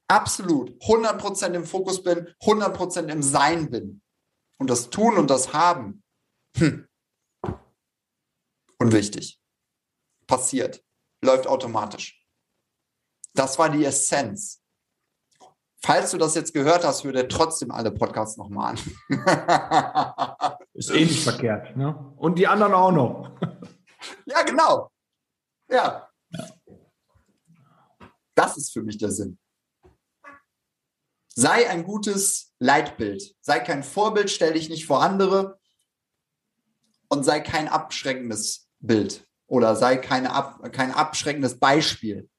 absolut 0.08 0.72
100% 0.84 1.54
im 1.54 1.66
Fokus 1.66 2.04
bin, 2.04 2.28
100% 2.42 3.08
im 3.08 3.24
Sein 3.24 3.72
bin. 3.72 4.02
Und 4.58 4.70
das 4.70 4.90
Tun 4.90 5.18
und 5.18 5.30
das 5.30 5.54
Haben, 5.54 6.04
hm. 6.58 6.88
unwichtig. 8.78 9.40
Passiert. 10.28 10.84
Läuft 11.22 11.48
automatisch. 11.48 12.25
Das 13.36 13.60
war 13.60 13.70
die 13.70 13.86
Essenz. 13.86 14.62
Falls 15.84 16.12
du 16.12 16.18
das 16.18 16.34
jetzt 16.34 16.54
gehört 16.54 16.84
hast, 16.84 17.04
würde 17.04 17.28
trotzdem 17.28 17.70
alle 17.70 17.92
Podcasts 17.92 18.38
nochmal 18.38 18.76
an. 18.76 20.60
Ist 20.74 20.90
eh 20.90 21.06
nicht 21.06 21.24
verkehrt. 21.24 21.78
Ne? 21.78 21.96
Und 22.18 22.40
die 22.40 22.48
anderen 22.48 22.74
auch 22.74 22.92
noch. 22.92 23.32
ja, 24.26 24.42
genau. 24.42 24.90
Ja. 25.70 26.10
Das 28.34 28.58
ist 28.58 28.74
für 28.74 28.82
mich 28.82 28.98
der 28.98 29.12
Sinn. 29.12 29.38
Sei 31.36 31.70
ein 31.70 31.84
gutes 31.84 32.54
Leitbild. 32.60 33.36
Sei 33.42 33.60
kein 33.60 33.84
Vorbild, 33.84 34.32
stell 34.32 34.54
dich 34.54 34.70
nicht 34.70 34.88
vor 34.88 35.04
andere 35.04 35.60
und 37.10 37.24
sei 37.24 37.42
kein 37.42 37.68
abschreckendes 37.68 38.70
Bild 38.80 39.28
oder 39.48 39.76
sei 39.76 39.98
keine 39.98 40.32
ab, 40.32 40.72
kein 40.72 40.92
abschreckendes 40.92 41.60
Beispiel. 41.60 42.30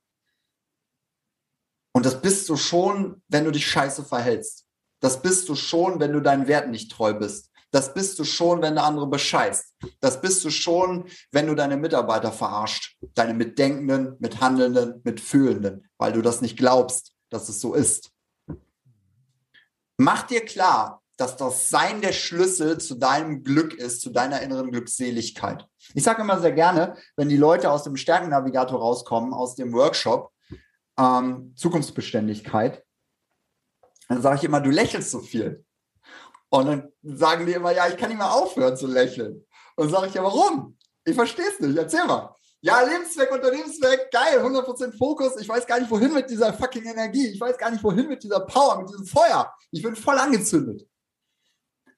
Und 1.97 2.05
das 2.05 2.21
bist 2.21 2.47
du 2.51 2.59
schon, 2.59 3.23
wenn 3.29 3.47
du 3.47 3.51
dich 3.51 3.67
scheiße 3.71 4.05
verhältst. 4.05 4.67
Das 5.01 5.23
bist 5.23 5.49
du 5.49 5.55
schon, 5.55 5.99
wenn 5.99 6.13
du 6.13 6.21
deinen 6.21 6.47
Wert 6.47 6.69
nicht 6.69 6.93
treu 6.93 7.15
bist. 7.15 7.51
Das 7.71 7.95
bist 7.95 8.19
du 8.19 8.25
schon, 8.25 8.61
wenn 8.61 8.75
der 8.75 8.85
andere 8.85 9.07
bescheißt. 9.07 9.75
Das 10.01 10.21
bist 10.21 10.45
du 10.45 10.51
schon, 10.51 11.07
wenn 11.33 11.47
du 11.47 11.55
deine 11.55 11.79
Mitarbeiter 11.79 12.33
verarscht. 12.33 12.99
Deine 13.15 13.33
Mitdenkenden, 13.33 14.17
Mithandelnden, 14.19 15.01
Mitfühlenden, 15.05 15.89
weil 15.97 16.13
du 16.13 16.21
das 16.21 16.43
nicht 16.43 16.59
glaubst, 16.59 17.15
dass 17.31 17.49
es 17.49 17.63
so 17.63 17.73
ist. 17.73 18.11
Mach 19.97 20.25
dir 20.25 20.45
klar, 20.45 21.03
dass 21.17 21.39
das 21.39 21.71
Sein 21.71 22.03
der 22.03 22.13
Schlüssel 22.13 22.77
zu 22.77 22.97
deinem 22.97 23.43
Glück 23.43 23.73
ist, 23.73 24.03
zu 24.03 24.11
deiner 24.11 24.43
inneren 24.43 24.71
Glückseligkeit. 24.71 25.67
Ich 25.95 26.03
sage 26.03 26.21
immer 26.21 26.43
sehr 26.43 26.53
gerne, 26.53 26.99
wenn 27.17 27.31
die 27.31 27.39
Leute 27.39 27.71
aus 27.71 27.85
dem 27.85 27.97
Stärkennavigator 27.97 28.79
rauskommen, 28.79 29.33
aus 29.33 29.55
dem 29.55 29.73
Workshop, 29.73 30.31
ähm, 30.99 31.53
Zukunftsbeständigkeit, 31.57 32.85
dann 34.09 34.23
sage 34.23 34.37
ich 34.37 34.45
immer, 34.45 34.61
du 34.61 34.71
lächelst 34.71 35.11
so 35.11 35.21
viel. 35.21 35.65
Und 36.49 36.67
dann 36.67 36.93
sagen 37.03 37.47
die 37.47 37.53
immer, 37.53 37.73
ja, 37.73 37.89
ich 37.89 37.97
kann 37.97 38.09
nicht 38.09 38.19
mehr 38.19 38.33
aufhören 38.33 38.77
zu 38.77 38.87
lächeln. 38.87 39.45
Und 39.77 39.85
dann 39.85 39.91
sage 39.91 40.07
ich, 40.09 40.15
ja, 40.15 40.23
warum? 40.23 40.77
Ich 41.05 41.15
verstehe 41.15 41.47
es 41.49 41.61
nicht. 41.61 41.77
Erzähl 41.77 42.05
mal. 42.07 42.35
Ja, 42.61 42.81
Lebenszweck, 42.83 43.31
Unternehmenszweck, 43.31 44.11
geil, 44.11 44.41
100% 44.41 44.97
Fokus. 44.97 45.37
Ich 45.41 45.49
weiß 45.49 45.67
gar 45.67 45.79
nicht, 45.79 45.91
wohin 45.91 46.13
mit 46.13 46.31
dieser 46.31 46.53
fucking 46.53 46.85
Energie. 46.85 47.29
Ich 47.29 47.41
weiß 47.41 47.59
gar 47.59 47.71
nicht, 47.71 47.83
wohin 47.85 48.09
mit 48.09 48.23
dieser 48.23 48.41
Power, 48.41 48.81
mit 48.81 48.89
diesem 48.89 49.07
Feuer. 49.07 49.53
Ich 49.71 49.83
bin 49.83 49.95
voll 49.95 50.19
angezündet. 50.19 50.89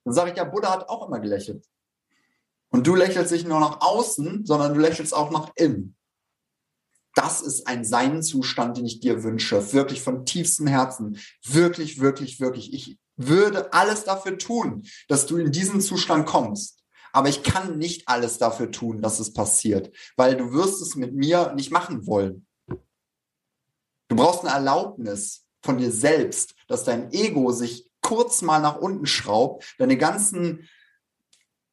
Dann 0.05 0.15
sage 0.15 0.31
ich, 0.31 0.37
ja, 0.37 0.45
Buddha 0.45 0.73
hat 0.73 0.89
auch 0.89 1.07
immer 1.07 1.21
gelächelt. 1.21 1.65
Und 2.71 2.87
du 2.87 2.95
lächelst 2.95 3.33
nicht 3.33 3.47
nur 3.47 3.61
nach 3.61 3.81
außen, 3.81 4.45
sondern 4.45 4.75
du 4.75 4.81
lächelst 4.81 5.15
auch 5.15 5.31
nach 5.31 5.53
innen. 5.55 5.97
Das 7.19 7.43
ist 7.43 7.67
ein 7.67 7.85
Seinzustand, 7.85 8.77
den 8.77 8.87
ich 8.87 9.01
dir 9.01 9.25
wünsche. 9.25 9.73
Wirklich 9.73 10.03
von 10.03 10.25
tiefstem 10.25 10.69
Herzen. 10.69 11.19
Wirklich, 11.45 11.99
wirklich, 11.99 12.39
wirklich. 12.39 12.73
Ich 12.73 12.97
würde 13.17 13.73
alles 13.73 14.05
dafür 14.05 14.39
tun, 14.39 14.85
dass 15.09 15.27
du 15.27 15.37
in 15.37 15.51
diesen 15.51 15.81
Zustand 15.81 16.27
kommst. 16.27 16.79
Aber 17.13 17.29
ich 17.29 17.43
kann 17.43 17.77
nicht 17.77 18.07
alles 18.07 18.39
dafür 18.39 18.71
tun, 18.71 19.03
dass 19.03 19.19
es 19.19 19.33
passiert, 19.33 19.93
weil 20.17 20.37
du 20.37 20.53
wirst 20.53 20.81
es 20.81 20.95
mit 20.95 21.13
mir 21.13 21.55
nicht 21.55 21.73
machen 21.73 22.07
wollen. 22.07 22.47
Du 22.69 24.15
brauchst 24.15 24.45
eine 24.45 24.55
Erlaubnis 24.55 25.45
von 25.61 25.77
dir 25.77 25.91
selbst, 25.91 26.55
dass 26.69 26.85
dein 26.85 27.13
Ego 27.13 27.51
sich 27.51 27.91
kurz 28.01 28.43
mal 28.43 28.61
nach 28.61 28.77
unten 28.77 29.07
schraubt, 29.07 29.75
deine 29.79 29.97
ganzen 29.97 30.69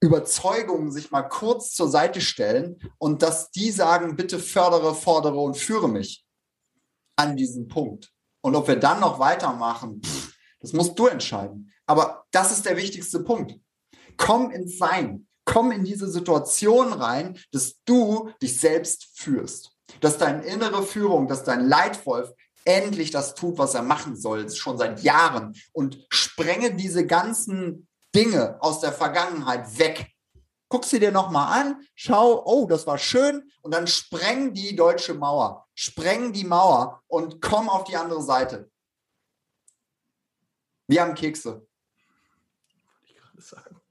Überzeugungen 0.05 0.91
sich 0.91 1.11
mal 1.11 1.23
kurz 1.23 1.73
zur 1.73 1.89
Seite 1.89 2.21
stellen 2.21 2.79
und 2.97 3.21
dass 3.21 3.51
die 3.51 3.71
sagen, 3.71 4.15
bitte 4.15 4.39
fördere, 4.39 4.95
fordere 4.95 5.39
und 5.39 5.57
führe 5.57 5.89
mich 5.89 6.25
an 7.15 7.35
diesen 7.35 7.67
Punkt. 7.67 8.11
Und 8.41 8.55
ob 8.55 8.67
wir 8.67 8.75
dann 8.75 8.99
noch 8.99 9.19
weitermachen, 9.19 10.01
pff, 10.01 10.33
das 10.59 10.73
musst 10.73 10.97
du 10.97 11.07
entscheiden. 11.07 11.71
Aber 11.85 12.25
das 12.31 12.51
ist 12.51 12.65
der 12.65 12.77
wichtigste 12.77 13.19
Punkt. 13.19 13.59
Komm 14.17 14.51
ins 14.51 14.77
Sein. 14.77 15.27
Komm 15.45 15.71
in 15.71 15.83
diese 15.83 16.09
Situation 16.09 16.93
rein, 16.93 17.39
dass 17.51 17.75
du 17.85 18.31
dich 18.41 18.59
selbst 18.59 19.09
führst. 19.13 19.71
Dass 20.01 20.17
deine 20.17 20.43
innere 20.43 20.83
Führung, 20.83 21.27
dass 21.27 21.43
dein 21.43 21.67
Leitwolf 21.67 22.31
endlich 22.65 23.11
das 23.11 23.35
tut, 23.35 23.57
was 23.59 23.75
er 23.75 23.83
machen 23.83 24.15
soll, 24.15 24.49
schon 24.49 24.77
seit 24.77 25.03
Jahren 25.03 25.53
und 25.71 26.03
sprenge 26.09 26.73
diese 26.73 27.05
ganzen 27.05 27.87
Dinge 28.15 28.57
aus 28.61 28.79
der 28.79 28.93
Vergangenheit 28.93 29.77
weg. 29.77 30.07
Guck 30.69 30.85
sie 30.85 30.99
dir 30.99 31.11
nochmal 31.11 31.61
an, 31.61 31.81
schau, 31.93 32.43
oh, 32.45 32.65
das 32.65 32.87
war 32.87 32.97
schön 32.97 33.43
und 33.61 33.73
dann 33.73 33.85
spreng 33.85 34.53
die 34.53 34.75
deutsche 34.75 35.13
Mauer, 35.13 35.67
spreng 35.75 36.33
die 36.33 36.43
Mauer 36.43 37.01
und 37.07 37.41
komm 37.41 37.69
auf 37.69 37.83
die 37.83 37.95
andere 37.95 38.21
Seite. 38.23 38.71
Wir 40.87 41.01
haben 41.01 41.13
Kekse. 41.13 41.67
Ich 43.03 43.15
gerade 43.15 43.41
sagen. 43.41 43.81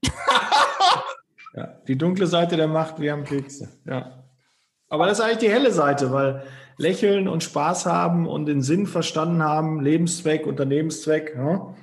ja, 1.54 1.66
die 1.86 1.96
dunkle 1.96 2.26
Seite 2.26 2.56
der 2.56 2.68
Macht, 2.68 3.00
wir 3.00 3.12
haben 3.12 3.24
Kekse. 3.24 3.68
Ja. 3.84 4.24
Aber 4.88 5.06
das 5.06 5.18
ist 5.18 5.24
eigentlich 5.24 5.38
die 5.38 5.50
helle 5.50 5.72
Seite, 5.72 6.12
weil 6.12 6.46
lächeln 6.76 7.28
und 7.28 7.42
Spaß 7.42 7.86
haben 7.86 8.26
und 8.26 8.46
den 8.46 8.62
Sinn 8.62 8.86
verstanden 8.86 9.42
haben, 9.42 9.80
Lebenszweck, 9.80 10.46
Unternehmenszweck, 10.46 11.34
ja, 11.36 11.74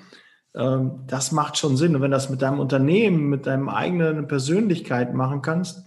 ähm, 0.56 1.04
das 1.08 1.32
macht 1.32 1.58
schon 1.58 1.78
Sinn. 1.78 1.96
Und 1.96 2.02
wenn 2.02 2.12
das 2.12 2.30
mit 2.30 2.42
deinem 2.42 2.60
Unternehmen, 2.60 3.30
mit 3.30 3.46
deinem 3.46 3.70
eigenen 3.70 4.28
Persönlichkeit 4.28 5.14
machen 5.14 5.42
kannst, 5.42 5.86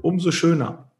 umso 0.00 0.30
schöner. 0.30 0.90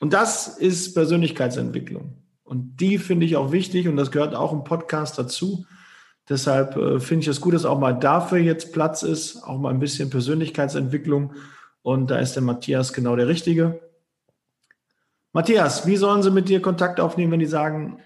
Und 0.00 0.12
das 0.12 0.48
ist 0.58 0.94
Persönlichkeitsentwicklung. 0.94 2.14
Und 2.44 2.78
die 2.78 2.98
finde 2.98 3.26
ich 3.26 3.36
auch 3.36 3.52
wichtig 3.52 3.88
und 3.88 3.96
das 3.96 4.10
gehört 4.10 4.34
auch 4.34 4.52
im 4.52 4.64
Podcast 4.64 5.18
dazu. 5.18 5.66
Deshalb 6.28 6.76
äh, 6.76 7.00
finde 7.00 7.22
ich 7.22 7.28
es 7.28 7.40
gut, 7.40 7.54
dass 7.54 7.64
auch 7.64 7.78
mal 7.78 7.92
dafür 7.92 8.38
jetzt 8.38 8.72
Platz 8.72 9.02
ist, 9.02 9.42
auch 9.42 9.58
mal 9.58 9.70
ein 9.70 9.80
bisschen 9.80 10.10
Persönlichkeitsentwicklung. 10.10 11.34
Und 11.82 12.10
da 12.10 12.18
ist 12.18 12.34
der 12.34 12.42
Matthias 12.42 12.92
genau 12.92 13.16
der 13.16 13.28
Richtige. 13.28 13.80
Matthias, 15.32 15.86
wie 15.86 15.96
sollen 15.96 16.22
sie 16.22 16.30
mit 16.30 16.48
dir 16.48 16.60
Kontakt 16.62 17.00
aufnehmen, 17.00 17.32
wenn 17.32 17.40
die 17.40 17.46
sagen, 17.46 17.98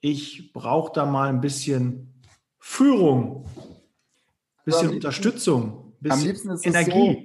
ich 0.00 0.52
brauche 0.52 0.92
da 0.92 1.06
mal 1.06 1.28
ein 1.28 1.40
bisschen 1.40 2.17
Führung, 2.58 3.46
ein 3.56 4.64
bisschen 4.64 4.90
Unterstützung, 4.90 5.94
bisschen 6.00 6.18
am 6.18 6.24
liebsten 6.24 6.50
ist 6.50 6.66
Energie? 6.66 6.92
So, 6.92 7.16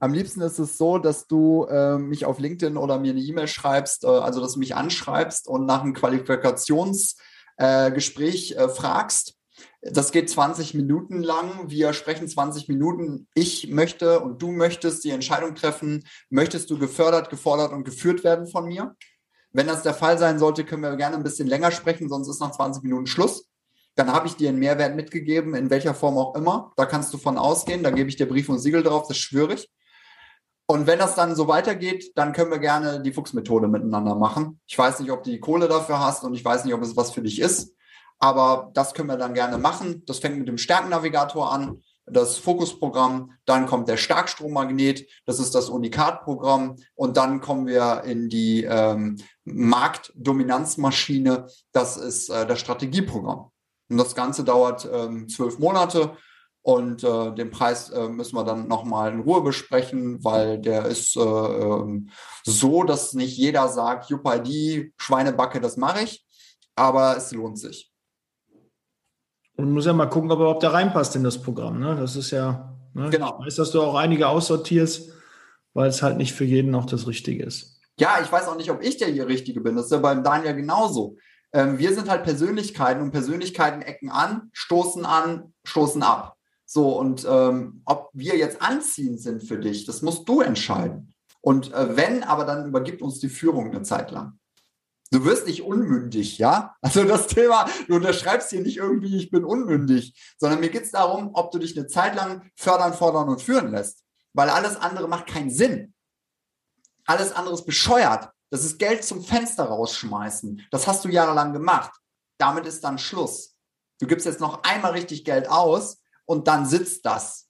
am 0.00 0.12
liebsten 0.12 0.40
ist 0.42 0.58
es 0.58 0.76
so, 0.76 0.98
dass 0.98 1.26
du 1.26 1.64
äh, 1.64 1.96
mich 1.98 2.26
auf 2.26 2.38
LinkedIn 2.38 2.76
oder 2.76 2.98
mir 2.98 3.12
eine 3.12 3.20
E-Mail 3.20 3.48
schreibst, 3.48 4.04
äh, 4.04 4.08
also 4.08 4.40
dass 4.40 4.52
du 4.54 4.58
mich 4.58 4.76
anschreibst 4.76 5.48
und 5.48 5.64
nach 5.66 5.82
einem 5.82 5.94
Qualifikationsgespräch 5.94 8.52
äh, 8.52 8.54
äh, 8.54 8.68
fragst 8.68 9.38
das 9.82 10.12
geht 10.12 10.30
20 10.30 10.74
Minuten 10.74 11.22
lang. 11.22 11.70
Wir 11.70 11.92
sprechen 11.92 12.26
20 12.26 12.68
Minuten. 12.68 13.28
Ich 13.34 13.68
möchte 13.68 14.20
und 14.20 14.40
du 14.40 14.50
möchtest 14.50 15.04
die 15.04 15.10
Entscheidung 15.10 15.54
treffen. 15.54 16.04
Möchtest 16.30 16.70
du 16.70 16.78
gefördert, 16.78 17.28
gefordert 17.28 17.72
und 17.72 17.84
geführt 17.84 18.24
werden 18.24 18.46
von 18.46 18.66
mir? 18.66 18.96
Wenn 19.52 19.66
das 19.66 19.82
der 19.82 19.94
Fall 19.94 20.18
sein 20.18 20.38
sollte, 20.38 20.64
können 20.64 20.82
wir 20.82 20.96
gerne 20.96 21.16
ein 21.16 21.22
bisschen 21.22 21.46
länger 21.46 21.70
sprechen, 21.70 22.08
sonst 22.08 22.28
ist 22.28 22.40
nach 22.40 22.52
20 22.52 22.82
Minuten 22.82 23.06
Schluss. 23.06 23.46
Dann 23.96 24.12
habe 24.12 24.26
ich 24.26 24.36
dir 24.36 24.48
einen 24.48 24.58
Mehrwert 24.58 24.96
mitgegeben, 24.96 25.54
in 25.54 25.70
welcher 25.70 25.94
Form 25.94 26.18
auch 26.18 26.34
immer. 26.34 26.72
Da 26.76 26.86
kannst 26.86 27.12
du 27.14 27.18
von 27.18 27.38
ausgehen. 27.38 27.82
Da 27.82 27.90
gebe 27.90 28.08
ich 28.08 28.16
dir 28.16 28.28
Brief 28.28 28.48
und 28.48 28.58
Siegel 28.58 28.82
drauf, 28.82 29.06
das 29.08 29.18
schwöre 29.18 29.54
ich. 29.54 29.70
Und 30.66 30.86
wenn 30.86 30.98
das 30.98 31.14
dann 31.14 31.36
so 31.36 31.46
weitergeht, 31.46 32.12
dann 32.16 32.32
können 32.32 32.50
wir 32.50 32.58
gerne 32.58 33.02
die 33.02 33.12
Fuchsmethode 33.12 33.68
miteinander 33.68 34.14
machen. 34.14 34.60
Ich 34.66 34.78
weiß 34.78 35.00
nicht, 35.00 35.10
ob 35.10 35.22
du 35.22 35.30
die 35.30 35.40
Kohle 35.40 35.68
dafür 35.68 36.00
hast 36.00 36.24
und 36.24 36.34
ich 36.34 36.44
weiß 36.44 36.64
nicht, 36.64 36.72
ob 36.72 36.82
es 36.82 36.96
was 36.96 37.10
für 37.10 37.20
dich 37.20 37.40
ist. 37.40 37.74
Aber 38.18 38.70
das 38.72 38.94
können 38.94 39.08
wir 39.08 39.18
dann 39.18 39.34
gerne 39.34 39.58
machen. 39.58 40.04
Das 40.06 40.20
fängt 40.20 40.38
mit 40.38 40.48
dem 40.48 40.56
Stärkennavigator 40.56 41.52
an, 41.52 41.82
das 42.06 42.38
Fokusprogramm. 42.38 43.32
Dann 43.44 43.66
kommt 43.66 43.88
der 43.88 43.98
Starkstrommagnet, 43.98 45.06
das 45.26 45.38
ist 45.38 45.54
das 45.54 45.68
Unikat-Programm. 45.68 46.76
Und 46.94 47.18
dann 47.18 47.42
kommen 47.42 47.66
wir 47.66 48.04
in 48.04 48.30
die 48.30 48.64
ähm, 48.64 49.18
Marktdominanzmaschine, 49.44 51.46
das 51.72 51.98
ist 51.98 52.30
äh, 52.30 52.46
das 52.46 52.60
Strategieprogramm. 52.60 53.50
Und 53.94 53.98
das 53.98 54.16
Ganze 54.16 54.42
dauert 54.42 54.88
ähm, 54.92 55.28
zwölf 55.28 55.60
Monate. 55.60 56.16
Und 56.62 57.04
äh, 57.04 57.32
den 57.32 57.52
Preis 57.52 57.90
äh, 57.90 58.08
müssen 58.08 58.34
wir 58.34 58.42
dann 58.42 58.66
nochmal 58.66 59.12
in 59.12 59.20
Ruhe 59.20 59.40
besprechen, 59.40 60.24
weil 60.24 60.58
der 60.58 60.86
ist 60.86 61.14
äh, 61.14 61.20
ähm, 61.20 62.10
so, 62.42 62.82
dass 62.82 63.12
nicht 63.12 63.38
jeder 63.38 63.68
sagt, 63.68 64.10
die 64.44 64.92
Schweinebacke, 64.96 65.60
das 65.60 65.76
mache 65.76 66.02
ich. 66.02 66.26
Aber 66.74 67.16
es 67.16 67.30
lohnt 67.30 67.56
sich. 67.60 67.92
Und 69.56 69.70
muss 69.70 69.86
ja 69.86 69.92
mal 69.92 70.06
gucken, 70.06 70.32
ob 70.32 70.40
er 70.40 70.42
überhaupt 70.46 70.64
da 70.64 70.70
reinpasst 70.70 71.14
in 71.14 71.22
das 71.22 71.40
Programm. 71.40 71.78
Ne? 71.78 71.94
Das 71.94 72.16
ist 72.16 72.32
ja, 72.32 72.76
ne? 72.94 73.10
genau. 73.10 73.38
ich 73.38 73.46
weiß, 73.46 73.54
dass 73.54 73.70
du 73.70 73.80
auch 73.80 73.94
einige 73.94 74.26
aussortierst, 74.26 75.12
weil 75.72 75.88
es 75.88 76.02
halt 76.02 76.16
nicht 76.16 76.32
für 76.32 76.44
jeden 76.44 76.74
auch 76.74 76.86
das 76.86 77.06
Richtige 77.06 77.44
ist. 77.44 77.80
Ja, 78.00 78.18
ich 78.20 78.32
weiß 78.32 78.48
auch 78.48 78.56
nicht, 78.56 78.72
ob 78.72 78.82
ich 78.82 78.96
der 78.96 79.06
hier 79.06 79.28
Richtige 79.28 79.60
bin. 79.60 79.76
Das 79.76 79.84
ist 79.84 79.92
ja 79.92 79.98
beim 79.98 80.24
Daniel 80.24 80.56
genauso. 80.56 81.14
Ähm, 81.54 81.78
wir 81.78 81.94
sind 81.94 82.10
halt 82.10 82.24
Persönlichkeiten 82.24 83.00
und 83.00 83.12
Persönlichkeiten 83.12 83.80
ecken 83.80 84.10
an, 84.10 84.50
stoßen 84.52 85.06
an, 85.06 85.54
stoßen 85.64 86.02
ab. 86.02 86.36
So, 86.66 86.98
und 86.98 87.24
ähm, 87.30 87.82
ob 87.84 88.10
wir 88.12 88.36
jetzt 88.36 88.60
anziehend 88.60 89.20
sind 89.20 89.44
für 89.44 89.58
dich, 89.58 89.86
das 89.86 90.02
musst 90.02 90.28
du 90.28 90.40
entscheiden. 90.40 91.14
Und 91.40 91.72
äh, 91.72 91.96
wenn, 91.96 92.24
aber 92.24 92.44
dann 92.44 92.66
übergibt 92.66 93.02
uns 93.02 93.20
die 93.20 93.28
Führung 93.28 93.70
eine 93.70 93.82
Zeit 93.82 94.10
lang. 94.10 94.38
Du 95.12 95.24
wirst 95.24 95.46
nicht 95.46 95.62
unmündig, 95.62 96.38
ja? 96.38 96.74
Also 96.80 97.04
das 97.04 97.28
Thema, 97.28 97.68
du 97.86 97.94
unterschreibst 97.94 98.50
hier 98.50 98.62
nicht 98.62 98.78
irgendwie, 98.78 99.16
ich 99.16 99.30
bin 99.30 99.44
unmündig, 99.44 100.34
sondern 100.38 100.58
mir 100.58 100.70
geht 100.70 100.82
es 100.82 100.90
darum, 100.90 101.30
ob 101.34 101.52
du 101.52 101.58
dich 101.58 101.78
eine 101.78 101.86
Zeit 101.86 102.16
lang 102.16 102.50
fördern, 102.56 102.94
fordern 102.94 103.28
und 103.28 103.40
führen 103.40 103.70
lässt. 103.70 104.02
Weil 104.32 104.50
alles 104.50 104.74
andere 104.74 105.06
macht 105.06 105.28
keinen 105.28 105.50
Sinn. 105.50 105.94
Alles 107.06 107.30
andere 107.32 107.54
ist 107.54 107.66
bescheuert. 107.66 108.30
Das 108.50 108.64
ist 108.64 108.78
Geld 108.78 109.04
zum 109.04 109.22
Fenster 109.22 109.64
rausschmeißen. 109.64 110.66
Das 110.70 110.86
hast 110.86 111.04
du 111.04 111.08
jahrelang 111.08 111.52
gemacht. 111.52 111.92
Damit 112.38 112.66
ist 112.66 112.84
dann 112.84 112.98
Schluss. 112.98 113.56
Du 114.00 114.06
gibst 114.06 114.26
jetzt 114.26 114.40
noch 114.40 114.62
einmal 114.62 114.92
richtig 114.92 115.24
Geld 115.24 115.48
aus 115.48 116.02
und 116.24 116.46
dann 116.48 116.66
sitzt 116.66 117.06
das. 117.06 117.48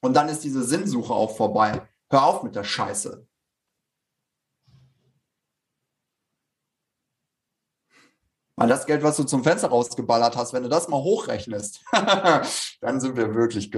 Und 0.00 0.14
dann 0.14 0.28
ist 0.28 0.44
diese 0.44 0.62
Sinnsuche 0.62 1.14
auch 1.14 1.36
vorbei. 1.36 1.88
Hör 2.10 2.24
auf 2.24 2.42
mit 2.42 2.54
der 2.54 2.64
Scheiße. 2.64 3.26
Weil 8.56 8.68
das 8.68 8.86
Geld, 8.86 9.02
was 9.02 9.16
du 9.16 9.24
zum 9.24 9.42
Fenster 9.42 9.68
rausgeballert 9.68 10.36
hast, 10.36 10.52
wenn 10.52 10.62
du 10.62 10.68
das 10.68 10.88
mal 10.88 11.02
hochrechnest, 11.02 11.80
dann 12.80 13.00
sind 13.00 13.16
wir 13.16 13.34
wirklich 13.34 13.70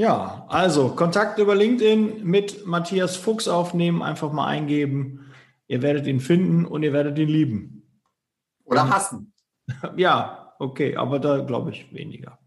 Ja, 0.00 0.46
also 0.48 0.88
Kontakt 0.96 1.38
über 1.38 1.54
LinkedIn 1.54 2.24
mit 2.24 2.66
Matthias 2.66 3.16
Fuchs 3.16 3.48
aufnehmen, 3.48 4.00
einfach 4.00 4.32
mal 4.32 4.46
eingeben. 4.46 5.30
Ihr 5.66 5.82
werdet 5.82 6.06
ihn 6.06 6.20
finden 6.20 6.64
und 6.64 6.82
ihr 6.82 6.94
werdet 6.94 7.18
ihn 7.18 7.28
lieben. 7.28 7.82
Oder 8.64 8.88
hassen. 8.88 9.34
Ja, 9.98 10.54
okay, 10.58 10.96
aber 10.96 11.18
da 11.18 11.40
glaube 11.40 11.72
ich 11.72 11.92
weniger. 11.92 12.38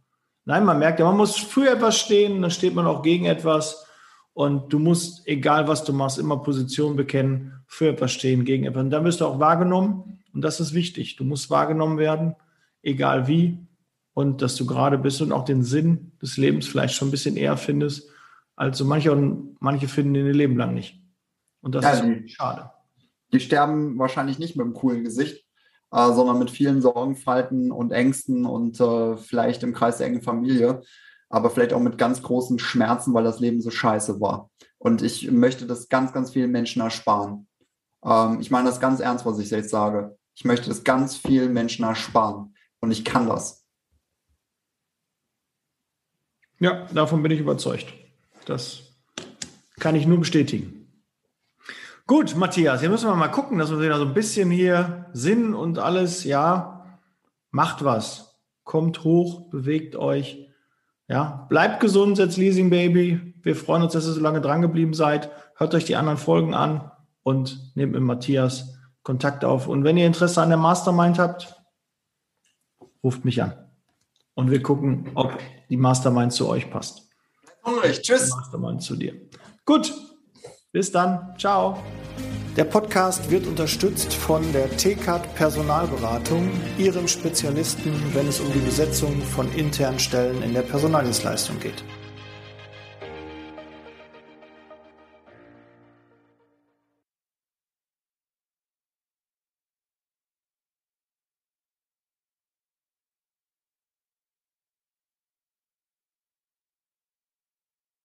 Nein, 0.46 0.66
man 0.66 0.80
merkt 0.80 1.00
ja, 1.00 1.06
man 1.06 1.16
muss 1.16 1.36
für 1.36 1.70
etwas 1.70 2.00
stehen, 2.00 2.42
dann 2.42 2.50
steht 2.50 2.74
man 2.74 2.88
auch 2.88 3.04
gegen 3.04 3.26
etwas. 3.26 3.86
Und 4.34 4.74
du 4.74 4.80
musst, 4.80 5.28
egal 5.28 5.68
was 5.68 5.84
du 5.84 5.94
machst, 5.94 6.18
immer 6.18 6.42
Position 6.42 6.96
bekennen, 6.96 7.64
für 7.68 7.90
etwas 7.90 8.14
stehen, 8.14 8.46
gegen 8.46 8.64
etwas. 8.64 8.82
Und 8.82 8.90
dann 8.90 9.06
wirst 9.06 9.22
du 9.22 9.28
auch 9.28 9.40
wahrgenommen. 9.40 10.24
Und 10.34 10.42
das 10.42 10.60
ist 10.60 10.74
wichtig. 10.74 11.18
Du 11.18 11.24
musst 11.24 11.52
wahrgenommen 11.52 12.00
werden, 12.00 12.36
egal 12.82 13.28
wie 13.28 13.60
und 14.14 14.42
dass 14.42 14.56
du 14.56 14.66
gerade 14.66 14.98
bist 14.98 15.22
und 15.22 15.32
auch 15.32 15.46
den 15.46 15.64
Sinn 15.64 16.12
des 16.22 16.38
Lebens 16.38 16.68
vielleicht 16.68 16.96
schon 16.96 17.08
ein 17.08 17.12
bisschen 17.12 17.36
eher 17.36 17.58
findest, 17.58 18.10
als 18.56 18.78
so 18.78 18.86
manche 18.86 19.12
und 19.12 19.58
manche 19.60 19.88
finden 19.88 20.14
den 20.14 20.28
ihr 20.28 20.34
Leben 20.34 20.58
lang 20.58 20.74
nicht. 20.74 21.02
Und 21.62 21.76
das 21.76 21.84
ja, 21.84 21.92
ist 21.92 22.32
schade. 22.32 22.72
Die 23.32 23.40
sterben 23.40 23.98
wahrscheinlich 23.98 24.38
nicht 24.38 24.56
mit 24.56 24.66
einem 24.66 24.74
coolen 24.74 25.04
Gesicht, 25.04 25.46
äh, 25.92 26.12
sondern 26.14 26.40
mit 26.40 26.52
vielen 26.52 26.82
Sorgenfalten 26.82 27.72
und 27.72 27.92
Ängsten 27.92 28.46
und 28.46 28.80
äh, 28.80 29.18
vielleicht 29.18 29.64
im 29.64 29.74
Kreis 29.74 29.98
der 29.98 30.08
engen 30.08 30.22
Familie, 30.22 30.82
aber 31.30 31.50
vielleicht 31.50 31.74
auch 31.74 31.80
mit 31.80 31.98
ganz 31.98 32.22
großen 32.22 32.60
Schmerzen, 32.60 33.14
weil 33.14 33.24
das 33.24 33.40
Leben 33.40 33.62
so 33.62 33.72
scheiße 33.72 34.22
war. 34.22 34.52
Und 34.78 35.02
ich 35.02 35.32
möchte 35.32 35.66
das 35.66 35.90
ganz, 35.90 36.14
ganz 36.14 36.32
vielen 36.32 36.52
Menschen 36.52 36.82
ersparen. 36.82 37.48
Ähm, 38.06 38.40
ich 38.40 38.52
meine 38.52 38.68
das 38.68 38.80
ganz 38.80 39.00
ernst, 39.00 39.26
was 39.26 39.40
ich 39.40 39.50
jetzt 39.50 39.70
sage. 39.70 40.16
Ich 40.36 40.46
möchte 40.46 40.70
das 40.70 40.84
ganz 40.84 41.16
vielen 41.16 41.54
Menschen 41.54 41.86
ersparen. 41.86 42.54
Und 42.82 42.92
ich 42.92 43.06
kann 43.06 43.28
das. 43.28 43.63
Ja, 46.64 46.88
davon 46.94 47.22
bin 47.22 47.34
ich 47.34 47.42
überzeugt. 47.42 47.88
Das 48.46 48.84
kann 49.82 49.96
ich 49.96 50.08
nur 50.08 50.20
bestätigen. 50.20 50.88
Gut, 52.08 52.38
Matthias, 52.38 52.80
hier 52.80 52.88
müssen 52.88 53.10
wir 53.10 53.16
mal 53.18 53.28
gucken, 53.28 53.58
dass 53.58 53.70
wir 53.70 53.82
wieder 53.82 53.98
so 53.98 54.06
ein 54.06 54.14
bisschen 54.14 54.50
hier 54.50 55.08
Sinn 55.12 55.54
und 55.54 55.78
alles, 55.78 56.24
ja, 56.24 56.86
macht 57.52 57.84
was. 57.84 58.40
Kommt 58.64 59.04
hoch, 59.04 59.50
bewegt 59.50 59.98
euch. 59.98 60.48
Ja, 61.10 61.46
bleibt 61.50 61.82
gesund, 61.82 62.16
setzt 62.16 62.38
Leasing 62.38 62.70
Baby. 62.70 63.34
Wir 63.42 63.58
freuen 63.58 63.84
uns, 63.84 63.92
dass 63.92 64.08
ihr 64.08 64.14
so 64.14 64.22
lange 64.22 64.40
dran 64.40 64.62
geblieben 64.62 64.94
seid. 64.94 65.30
Hört 65.58 65.76
euch 65.76 65.84
die 65.84 65.98
anderen 65.98 66.18
Folgen 66.18 66.54
an 66.54 66.90
und 67.24 67.76
nehmt 67.76 67.92
mit 67.92 68.04
Matthias 68.04 68.74
Kontakt 69.04 69.44
auf. 69.44 69.68
Und 69.68 69.84
wenn 69.84 69.98
ihr 69.98 70.08
Interesse 70.08 70.42
an 70.42 70.48
der 70.48 70.58
Mastermind 70.58 71.20
habt, 71.20 71.62
ruft 73.04 73.26
mich 73.26 73.44
an 73.44 73.63
und 74.36 74.52
wir 74.52 74.62
gucken, 74.62 75.10
ob 75.16 75.38
die 75.70 75.78
Mastermind 75.78 76.34
zu 76.34 76.48
euch 76.48 76.70
passt. 76.70 77.10
Hungrig. 77.66 78.02
Tschüss. 78.02 78.30
Die 78.30 78.36
Mastermind 78.36 78.82
zu 78.82 78.96
dir. 78.96 79.14
Gut. 79.66 79.94
Bis 80.72 80.92
dann. 80.92 81.36
Ciao. 81.38 81.78
Der 82.56 82.66
Podcast 82.66 83.32
wird 83.32 83.48
unterstützt 83.48 84.14
von 84.14 84.44
der 84.54 84.70
TCAT 84.78 85.36
Personalberatung, 85.36 86.52
ihrem 86.78 87.08
Spezialisten, 87.08 87.92
wenn 88.14 88.28
es 88.28 88.40
um 88.40 88.52
die 88.54 88.60
Besetzung 88.60 89.22
von 89.22 89.52
internen 89.54 89.98
Stellen 90.00 90.44
in 90.44 90.54
der 90.54 90.62
Personaldienstleistung 90.62 91.60
geht. 91.60 91.84